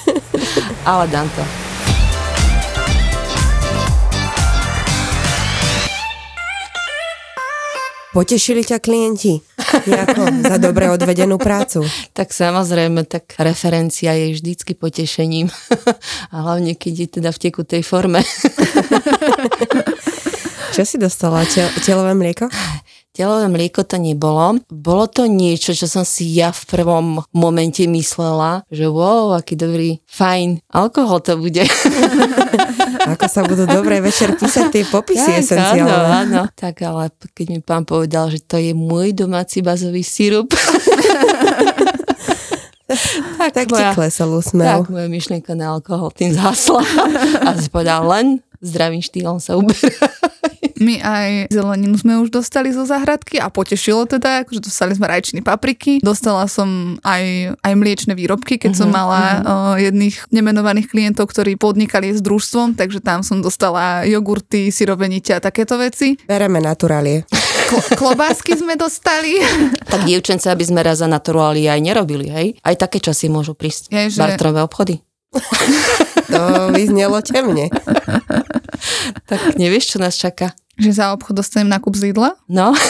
Ale 0.88 1.04
dám 1.12 1.28
to. 1.36 1.44
Potešili 8.08 8.64
ťa 8.64 8.80
klienti? 8.82 9.36
Nejako 9.86 10.42
za 10.42 10.56
dobre 10.58 10.90
odvedenú 10.90 11.38
prácu? 11.38 11.84
Tak 12.16 12.32
samozrejme, 12.34 13.04
tak 13.06 13.36
referencia 13.38 14.16
je 14.16 14.34
vždycky 14.34 14.74
potešením. 14.74 15.52
A 16.32 16.36
hlavne, 16.42 16.74
keď 16.74 16.94
je 16.98 17.08
teda 17.20 17.30
v 17.30 17.38
tekutej 17.38 17.84
forme. 17.86 18.24
Čo 20.74 20.82
si 20.82 20.96
dostala? 20.98 21.46
Tel- 21.46 21.70
telové 21.84 22.16
mlieko? 22.16 22.48
Telové 23.18 23.50
mlieko 23.50 23.82
to 23.82 23.98
nebolo. 23.98 24.62
Bolo 24.70 25.10
to 25.10 25.26
niečo, 25.26 25.74
čo 25.74 25.90
som 25.90 26.06
si 26.06 26.38
ja 26.38 26.54
v 26.54 26.62
prvom 26.70 27.06
momente 27.34 27.82
myslela, 27.82 28.62
že 28.70 28.86
wow, 28.86 29.34
aký 29.34 29.58
dobrý, 29.58 29.98
fajn 30.06 30.62
alkohol 30.70 31.18
to 31.18 31.34
bude. 31.34 31.66
Ako 33.18 33.26
sa 33.26 33.42
budú 33.42 33.66
dobre 33.66 33.98
večer 33.98 34.38
písať 34.38 34.70
tie 34.70 34.84
popisy 34.86 35.34
áno, 35.34 35.40
esenciálne? 35.42 36.14
áno. 36.14 36.42
Tak 36.54 36.78
ale 36.86 37.10
keď 37.34 37.46
mi 37.50 37.58
pán 37.58 37.82
povedal, 37.82 38.30
že 38.30 38.38
to 38.38 38.54
je 38.54 38.70
môj 38.70 39.10
domáci 39.10 39.66
bazový 39.66 40.06
sirup, 40.06 40.54
tak, 43.42 43.50
Tak 43.50 43.66
ti 43.66 43.74
moja, 43.74 43.98
klesol 43.98 44.38
úsmev. 44.38 44.86
tak 44.86 44.94
moja 44.94 45.08
myšlienka 45.10 45.58
na 45.58 45.74
alkohol 45.74 46.14
tým 46.14 46.30
zhasla. 46.38 46.86
A 47.42 47.58
si 47.58 47.66
povedal, 47.66 48.06
len 48.06 48.38
zdravým 48.62 49.02
štýlom 49.02 49.42
sa 49.42 49.58
uberá. 49.58 50.06
My 50.78 50.94
aj 50.96 51.28
zeleninu 51.48 51.94
sme 51.94 52.16
už 52.16 52.30
dostali 52.30 52.70
zo 52.70 52.82
záhradky 52.82 53.36
a 53.36 53.46
potešilo 53.46 54.04
teda, 54.04 54.42
akože 54.42 54.62
dostali 54.62 54.92
sme 54.92 55.06
rajčiny 55.06 55.40
papriky. 55.40 55.98
Dostala 55.98 56.46
som 56.46 56.68
aj, 57.02 57.24
aj 57.58 57.72
mliečne 57.74 58.12
výrobky, 58.12 58.56
keď 58.56 58.70
Mhm, 58.70 58.78
som 58.78 58.88
mala 58.88 59.20
uh, 59.20 59.34
jedných 59.76 60.28
nemenovaných 60.28 60.86
klientov, 60.86 61.26
ktorí 61.26 61.54
podnikali 61.54 62.10
s 62.10 62.20
družstvom, 62.20 62.74
takže 62.74 62.98
tam 62.98 63.20
som 63.20 63.38
dostala 63.38 64.02
jogurty, 64.04 64.68
syroveniťa 64.68 65.38
a 65.38 65.44
takéto 65.44 65.74
veci. 65.74 66.14
Bereme 66.20 66.58
naturálie. 66.58 67.26
Klo- 67.68 67.84
klobásky 67.94 68.54
sme 68.54 68.74
dostali. 68.74 69.38
Tak 69.88 70.04
dievčence, 70.04 70.44
aby 70.46 70.62
sme 70.62 70.80
raz 70.80 70.98
za 70.98 71.08
naturáli 71.08 71.64
aj 71.64 71.80
nerobili, 71.80 72.28
hej? 72.28 72.48
Aj 72.60 72.76
také 72.76 72.98
časy 72.98 73.26
môžu 73.26 73.52
prísť. 73.52 73.88
Je, 73.88 74.12
že- 74.12 74.20
Bartrové 74.20 74.60
obchody. 74.60 75.00
To 76.28 76.68
vyznelo 76.68 77.24
temne. 77.24 77.72
Tak 79.24 79.56
nevieš, 79.56 79.84
čo 79.88 79.98
nás 79.98 80.12
čaká? 80.12 80.52
Že 80.78 80.90
za 80.94 81.10
obchod 81.12 81.42
dostanem 81.42 81.68
nákup 81.68 81.92
z 81.92 82.10
Lidla. 82.10 82.38
No, 82.46 82.70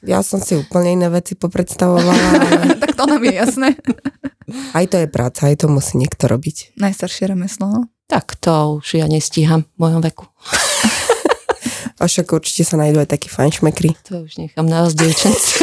Ja 0.00 0.26
som 0.26 0.42
si 0.42 0.58
úplne 0.58 0.96
iné 0.98 1.06
veci 1.06 1.38
popredstavovala. 1.38 2.10
ale 2.10 2.74
tak 2.82 2.98
to 2.98 3.04
nám 3.06 3.22
je 3.22 3.30
jasné. 3.36 3.68
Aj 4.74 4.82
to 4.90 4.98
je 4.98 5.06
práca, 5.06 5.46
aj 5.46 5.62
to 5.62 5.66
musí 5.70 6.02
niekto 6.02 6.26
robiť. 6.26 6.74
Najstaršie 6.80 7.30
remeslo. 7.30 7.66
no. 7.70 7.80
tak 8.10 8.34
to 8.42 8.82
už 8.82 8.98
ja 8.98 9.06
nestíham 9.06 9.70
v 9.76 9.78
mojom 9.78 10.02
veku. 10.02 10.26
A 12.00 12.08
však 12.08 12.32
určite 12.32 12.64
sa 12.64 12.80
nájdú 12.80 12.96
aj 13.04 13.12
takí 13.12 13.28
fajnšmekry. 13.28 13.92
To 14.08 14.24
už 14.24 14.40
nechám 14.40 14.64
na 14.64 14.88
vás, 14.88 14.96
dievčence. 14.96 15.62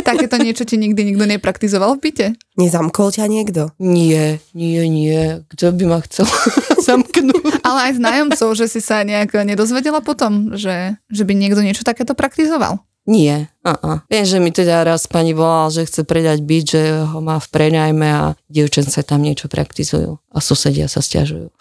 Takéto 0.08 0.36
niečo 0.40 0.64
ti 0.66 0.76
nikdy 0.80 1.14
nikto 1.14 1.24
nepraktizoval 1.28 1.96
v 1.96 2.10
byte? 2.10 2.26
Nezamkol 2.58 3.14
ťa 3.14 3.24
niekto? 3.30 3.70
Nie, 3.78 4.42
nie, 4.52 4.82
nie. 4.88 5.44
Kto 5.52 5.74
by 5.74 5.84
ma 5.86 5.98
chcel 6.04 6.26
zamknúť? 6.86 7.62
Ale 7.62 7.90
aj 7.90 7.92
z 7.96 8.00
nájomcov, 8.00 8.48
že 8.58 8.66
si 8.70 8.80
sa 8.82 9.06
nejak 9.06 9.34
nedozvedela 9.46 10.02
potom, 10.02 10.54
že, 10.58 10.98
že 11.08 11.22
by 11.22 11.32
niekto 11.34 11.60
niečo 11.62 11.86
takéto 11.86 12.12
praktizoval. 12.16 12.82
Nie. 13.04 13.52
Uh-uh. 13.60 14.00
Viem, 14.08 14.24
že 14.24 14.40
mi 14.40 14.48
teda 14.48 14.80
raz 14.80 15.04
pani 15.04 15.36
volala, 15.36 15.68
že 15.68 15.84
chce 15.84 16.08
predať 16.08 16.40
byt, 16.40 16.64
že 16.72 16.82
ho 17.04 17.20
má 17.20 17.36
v 17.36 17.48
prenajme 17.52 18.08
a 18.08 18.24
dievčence 18.48 18.96
tam 19.04 19.20
niečo 19.20 19.52
praktizujú. 19.52 20.16
A 20.32 20.38
susedia 20.40 20.88
sa 20.88 21.04
stiažujú. 21.04 21.52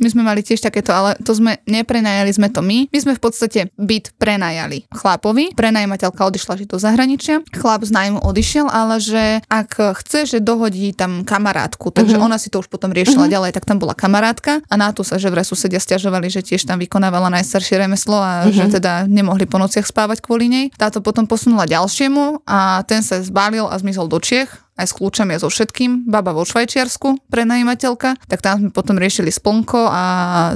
My 0.00 0.08
sme 0.08 0.22
mali 0.24 0.40
tiež 0.40 0.64
takéto, 0.64 0.94
ale 0.96 1.20
to 1.20 1.36
sme 1.36 1.60
neprenajali 1.68 2.32
sme 2.32 2.48
to 2.48 2.64
my. 2.64 2.88
My 2.88 2.98
sme 2.98 3.12
v 3.12 3.20
podstate 3.20 3.60
byt 3.76 4.16
prenajali 4.16 4.88
chlapovi. 4.88 5.52
Prenajímateľka 5.52 6.24
odišla 6.24 6.64
žiť 6.64 6.68
do 6.72 6.78
zahraničia. 6.80 7.44
Chlap 7.52 7.84
z 7.84 7.92
nájmu 7.92 8.24
odišiel, 8.24 8.72
ale 8.72 9.02
že 9.02 9.44
ak 9.52 10.00
chce, 10.00 10.24
že 10.24 10.38
dohodí 10.40 10.96
tam 10.96 11.28
kamarátku, 11.28 11.92
takže 11.92 12.16
uh-huh. 12.16 12.26
ona 12.30 12.40
si 12.40 12.48
to 12.48 12.64
už 12.64 12.72
potom 12.72 12.88
riešila 12.94 13.28
uh-huh. 13.28 13.34
ďalej, 13.36 13.50
tak 13.52 13.68
tam 13.68 13.76
bola 13.76 13.92
kamarátka 13.92 14.64
a 14.64 14.74
na 14.80 14.94
to 14.96 15.04
sa 15.04 15.20
že 15.20 15.28
vraj 15.28 15.44
susedia 15.44 15.82
stiažovali, 15.82 16.32
že 16.32 16.40
tiež 16.40 16.64
tam 16.64 16.80
vykonávala 16.80 17.28
najstaršie 17.28 17.84
remeslo 17.84 18.16
a 18.16 18.48
uh-huh. 18.48 18.54
že 18.54 18.80
teda 18.80 19.04
nemohli 19.04 19.44
po 19.44 19.60
nociach 19.60 19.84
spávať 19.84 20.24
kvôli 20.24 20.48
nej. 20.48 20.66
Táto 20.74 21.04
potom 21.04 21.28
posunula 21.28 21.68
ďalšiemu 21.68 22.48
a 22.48 22.80
ten 22.88 23.04
sa 23.04 23.20
zbalil 23.20 23.68
a 23.68 23.76
zmizol 23.76 24.08
do 24.08 24.18
Čiech 24.22 24.71
aj 24.72 24.86
s 24.88 24.92
kľúčami 24.96 25.36
a 25.36 25.38
so 25.38 25.52
všetkým, 25.52 26.08
baba 26.08 26.32
vo 26.32 26.48
Švajčiarsku, 26.48 27.28
prenajímateľka, 27.28 28.16
tak 28.24 28.40
tam 28.40 28.56
sme 28.56 28.70
potom 28.72 28.96
riešili 28.96 29.28
splnko 29.28 29.84
a 29.84 30.04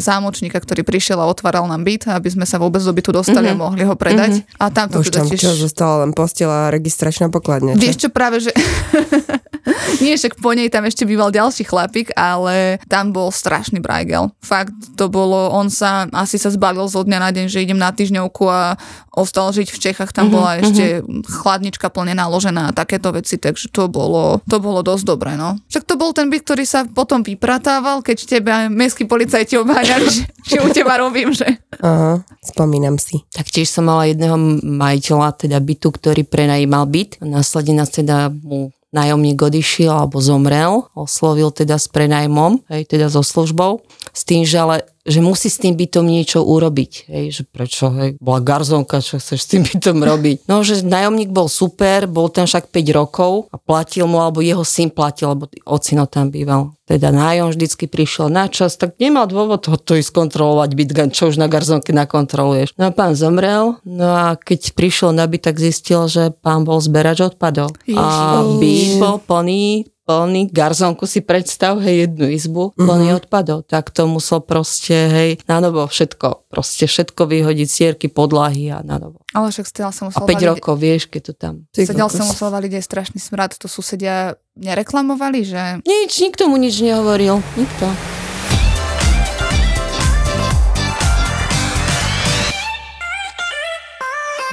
zámočníka, 0.00 0.56
ktorý 0.56 0.88
prišiel 0.88 1.20
a 1.20 1.28
otváral 1.28 1.68
nám 1.68 1.84
byt, 1.84 2.08
aby 2.08 2.28
sme 2.32 2.48
sa 2.48 2.56
vôbec 2.56 2.80
do 2.80 2.92
bytu 2.96 3.12
dostali 3.12 3.52
mm-hmm. 3.52 3.60
a 3.60 3.64
mohli 3.68 3.82
ho 3.84 3.92
predať. 3.92 4.40
Mm-hmm. 4.40 4.62
A 4.62 4.64
tam 4.72 4.86
to 4.88 5.04
Už 5.04 5.12
teda 5.12 5.20
tam 5.20 5.26
tiež... 5.28 5.40
čo, 5.44 5.50
zostala 5.52 6.08
len 6.08 6.16
postela 6.16 6.68
a 6.68 6.72
registračná 6.72 7.28
pokladňa. 7.28 7.76
Vieš 7.76 7.96
čo, 8.04 8.08
práve, 8.08 8.40
že... 8.40 8.56
Nie, 10.04 10.14
však 10.14 10.38
po 10.38 10.54
nej 10.54 10.70
tam 10.70 10.86
ešte 10.86 11.02
býval 11.02 11.34
ďalší 11.34 11.66
chlapík, 11.66 12.14
ale 12.14 12.78
tam 12.86 13.10
bol 13.10 13.34
strašný 13.34 13.82
brajgel. 13.82 14.30
Fakt, 14.38 14.74
to 14.94 15.10
bolo, 15.10 15.50
on 15.50 15.66
sa 15.72 16.06
asi 16.14 16.38
sa 16.38 16.54
zbalil 16.54 16.86
zo 16.86 17.02
dňa 17.02 17.18
na 17.18 17.30
deň, 17.34 17.46
že 17.50 17.62
idem 17.62 17.78
na 17.78 17.90
týždňovku 17.90 18.44
a 18.46 18.78
ostal 19.16 19.48
žiť 19.50 19.68
v 19.72 19.78
Čechách, 19.80 20.12
tam 20.12 20.28
bola 20.28 20.60
ešte 20.60 21.00
chladnička 21.24 21.88
plne 21.88 22.12
naložená 22.12 22.70
a 22.70 22.76
takéto 22.76 23.10
veci, 23.16 23.40
takže 23.40 23.72
to 23.72 23.88
bolo, 23.88 24.44
to 24.44 24.60
bolo 24.60 24.84
dosť 24.84 25.04
dobré, 25.08 25.40
no. 25.40 25.56
Však 25.72 25.88
to 25.88 25.96
bol 25.96 26.12
ten 26.12 26.28
byt, 26.28 26.44
ktorý 26.44 26.68
sa 26.68 26.84
potom 26.84 27.24
vypratával, 27.24 28.04
keď 28.04 28.16
teba 28.28 28.68
mestskí 28.68 29.08
policajti 29.08 29.56
obháňali, 29.56 30.06
že, 30.12 30.22
že 30.52 30.56
u 30.60 30.68
teba 30.68 31.00
robím, 31.00 31.32
že... 31.32 31.48
Aha, 31.80 32.20
spomínam 32.44 33.00
si. 33.00 33.24
Tak 33.32 33.48
tiež 33.48 33.72
som 33.72 33.88
mala 33.88 34.04
jedného 34.04 34.36
majiteľa, 34.60 35.48
teda 35.48 35.58
bytu, 35.64 35.88
ktorý 35.96 36.28
prenajímal 36.28 36.84
byt. 36.84 37.24
Následne 37.24 37.80
nás 37.80 37.88
teda 37.88 38.28
mu 38.28 38.75
nájomník 38.96 39.36
odišiel 39.36 39.92
alebo 39.92 40.16
zomrel, 40.24 40.88
oslovil 40.96 41.52
teda 41.52 41.76
s 41.76 41.86
prenajmom, 41.92 42.64
hej, 42.72 42.88
teda 42.88 43.12
so 43.12 43.20
službou, 43.20 43.84
s 44.16 44.24
tým, 44.24 44.48
že 44.48 44.56
ale 44.56 44.95
že 45.06 45.22
musí 45.22 45.46
s 45.46 45.62
tým 45.62 45.78
bytom 45.78 46.02
niečo 46.02 46.42
urobiť. 46.42 47.06
Hej, 47.06 47.26
že 47.30 47.42
prečo, 47.46 47.94
hej, 47.94 48.18
bola 48.18 48.42
garzonka, 48.42 48.98
čo 48.98 49.22
chceš 49.22 49.38
s 49.38 49.50
tým 49.54 49.62
bytom 49.62 50.02
robiť. 50.02 50.50
No, 50.50 50.66
že 50.66 50.82
nájomník 50.82 51.30
bol 51.30 51.46
super, 51.46 52.10
bol 52.10 52.26
tam 52.26 52.50
však 52.50 52.74
5 52.74 52.98
rokov 52.98 53.46
a 53.54 53.56
platil 53.56 54.10
mu, 54.10 54.18
alebo 54.18 54.42
jeho 54.42 54.66
syn 54.66 54.90
platil, 54.90 55.38
lebo 55.38 55.46
ocino 55.64 56.10
tam 56.10 56.34
býval. 56.34 56.74
Teda 56.86 57.10
nájom 57.10 57.50
vždycky 57.50 57.90
prišiel 57.90 58.30
na 58.30 58.46
čas, 58.46 58.78
tak 58.78 58.94
nemal 59.02 59.26
dôvod 59.26 59.58
ho 59.66 59.74
to 59.74 59.98
ísť 59.98 60.10
kontrolovať 60.14 60.70
byt, 60.74 60.90
čo 61.10 61.34
už 61.34 61.38
na 61.38 61.50
garzonke 61.50 61.90
nakontroluješ. 61.90 62.78
No 62.78 62.90
a 62.90 62.94
pán 62.94 63.18
zomrel, 63.18 63.78
no 63.82 64.06
a 64.14 64.38
keď 64.38 64.70
prišiel 64.70 65.10
na 65.10 65.26
byt, 65.26 65.50
tak 65.50 65.58
zistil, 65.58 66.06
že 66.06 66.30
pán 66.30 66.62
bol 66.62 66.78
zberač 66.78 67.26
odpadov. 67.26 67.74
A 67.90 68.42
byt 68.58 69.02
bol 69.02 69.18
plný 69.18 69.90
plný, 70.06 70.48
garzonku 70.54 71.02
si 71.04 71.18
predstav, 71.18 71.82
hej, 71.82 72.06
jednu 72.06 72.30
izbu, 72.30 72.72
plný 72.78 73.10
uh-huh. 73.10 73.20
odpadov, 73.26 73.66
tak 73.66 73.90
to 73.90 74.06
musel 74.06 74.38
proste, 74.38 74.94
hej, 74.94 75.30
na 75.50 75.58
novo 75.58 75.82
všetko, 75.82 76.46
proste 76.46 76.86
všetko 76.86 77.26
vyhodiť, 77.26 77.68
sierky, 77.68 78.06
podlahy 78.06 78.70
a 78.70 78.86
na 78.86 79.02
novo. 79.02 79.26
Ale 79.34 79.50
však 79.50 79.66
stiaľ 79.66 79.90
A 79.90 80.06
musel 80.06 80.22
5 80.22 80.30
valiť- 80.30 80.48
rokov, 80.54 80.74
vieš, 80.78 81.02
keď 81.10 81.22
to 81.26 81.32
tam... 81.34 81.54
Sa 81.74 81.92
kokos. 81.92 82.22
musel 82.22 82.48
valiť 82.54 82.72
aj 82.78 82.84
strašný 82.86 83.18
smrad, 83.18 83.58
to 83.58 83.66
susedia 83.66 84.38
nereklamovali, 84.54 85.42
že 85.42 85.62
Nič, 85.82 86.22
nikto 86.22 86.46
mu 86.46 86.56
nič 86.56 86.78
nehovoril, 86.80 87.42
nikto. 87.58 87.90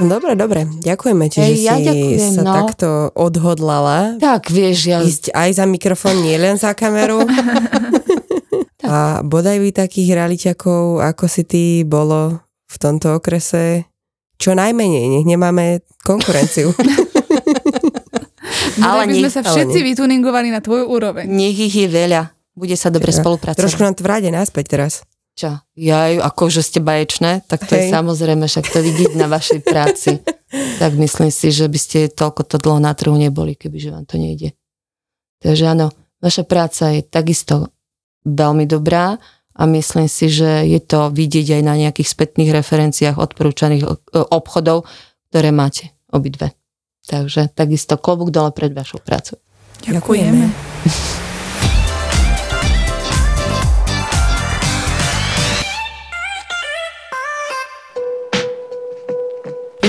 Dobre, 0.01 0.33
dobre. 0.33 0.65
Ďakujeme 0.81 1.25
ti, 1.29 1.37
Hej, 1.37 1.53
že 1.53 1.65
ja 1.69 1.75
si 1.77 1.85
ďakujem, 1.85 2.33
sa 2.33 2.41
no. 2.41 2.53
takto 2.65 2.87
odhodlala 3.13 4.17
Tak, 4.17 4.49
vieš, 4.49 4.89
ja... 4.89 4.97
ísť 5.05 5.29
aj 5.29 5.49
za 5.61 5.65
mikrofón, 5.69 6.17
nie 6.25 6.33
len 6.41 6.57
za 6.57 6.73
kameru. 6.73 7.21
A 8.83 9.21
bodaj 9.23 9.61
by 9.61 9.69
takých 9.71 10.17
realiťakov, 10.17 10.99
ako 10.99 11.25
si 11.29 11.43
ty, 11.45 11.63
bolo 11.85 12.41
v 12.67 12.75
tomto 12.81 13.21
okrese 13.21 13.87
čo 14.41 14.57
najmenej. 14.57 15.13
Nech 15.13 15.27
nemáme 15.29 15.85
konkurenciu. 16.03 16.73
Ale 18.83 19.05
Ale 19.05 19.13
by 19.13 19.13
sme 19.23 19.31
sa 19.31 19.41
ale 19.45 19.49
všetci 19.53 19.79
nie. 19.79 19.87
vytuningovali 19.93 20.49
na 20.49 20.59
tvoju 20.59 20.89
úroveň. 20.89 21.29
Nech 21.29 21.55
ich 21.55 21.77
je 21.77 21.85
veľa. 21.85 22.33
Bude 22.57 22.73
sa 22.73 22.89
dobre 22.89 23.13
spolupracovať. 23.13 23.61
Trošku 23.61 23.81
nám 23.85 23.93
to 23.93 24.01
vráde 24.01 24.33
naspäť 24.33 24.65
teraz. 24.77 25.05
Čo? 25.33 25.65
Ja, 25.73 26.13
akože 26.13 26.61
ste 26.61 26.77
baječné, 26.77 27.41
tak 27.49 27.65
to 27.65 27.73
je 27.73 27.89
Hej. 27.89 27.91
samozrejme, 27.91 28.45
však 28.45 28.69
to 28.69 28.79
vidieť 28.85 29.11
na 29.17 29.25
vašej 29.25 29.65
práci. 29.65 30.21
tak 30.81 30.93
myslím 30.93 31.33
si, 31.33 31.49
že 31.49 31.65
by 31.65 31.79
ste 31.81 31.99
toľko 32.13 32.45
to 32.45 32.61
dlho 32.61 32.77
na 32.77 32.93
trhu 32.93 33.17
neboli, 33.17 33.57
kebyže 33.57 33.89
vám 33.89 34.05
to 34.05 34.21
nejde. 34.21 34.53
Takže 35.41 35.73
áno, 35.73 35.89
vaša 36.21 36.45
práca 36.45 36.93
je 36.93 37.01
takisto 37.01 37.73
veľmi 38.23 38.69
dobrá 38.69 39.17
a 39.53 39.61
myslím 39.69 40.05
si, 40.05 40.29
že 40.29 40.69
je 40.69 40.79
to 40.81 41.09
vidieť 41.09 41.59
aj 41.59 41.61
na 41.65 41.75
nejakých 41.81 42.09
spätných 42.09 42.53
referenciách 42.53 43.17
odporúčaných 43.17 43.83
e, 43.83 43.89
obchodov, 44.29 44.85
ktoré 45.29 45.49
máte 45.49 45.93
obidve. 46.13 46.53
Takže 47.09 47.51
takisto 47.51 47.99
klobúk 47.99 48.31
dole 48.31 48.53
pred 48.55 48.71
vašou 48.71 49.03
prácou. 49.03 49.41
Ďakujeme. 49.83 50.45
Je 50.87 51.19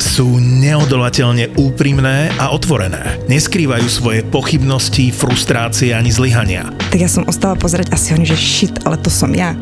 Sú 0.00 0.40
neodolateľne 0.40 1.60
úprimné 1.60 2.32
a 2.40 2.56
otvorené. 2.56 3.20
Neskrývajú 3.28 3.86
svoje 3.86 4.24
pochybnosti, 4.24 5.12
frustrácie 5.12 5.92
ani 5.92 6.08
zlyhania. 6.08 6.72
Tak 6.88 6.98
ja 6.98 7.10
som 7.12 7.28
ostala 7.28 7.52
pozerať 7.52 7.92
a 7.92 8.00
si 8.00 8.16
hovorím, 8.16 8.32
že 8.32 8.40
shit, 8.40 8.74
ale 8.88 8.96
to 8.96 9.12
som 9.12 9.28
ja. 9.36 9.52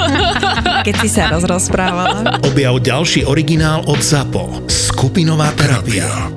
keď 0.86 0.94
si 1.00 1.08
sa 1.08 1.32
rozprávala. 1.32 2.44
Objav 2.44 2.76
ďalší 2.76 3.24
originál 3.24 3.80
od 3.88 4.04
ZAPO. 4.04 4.68
Skupinová 4.68 5.48
terapia. 5.56 6.28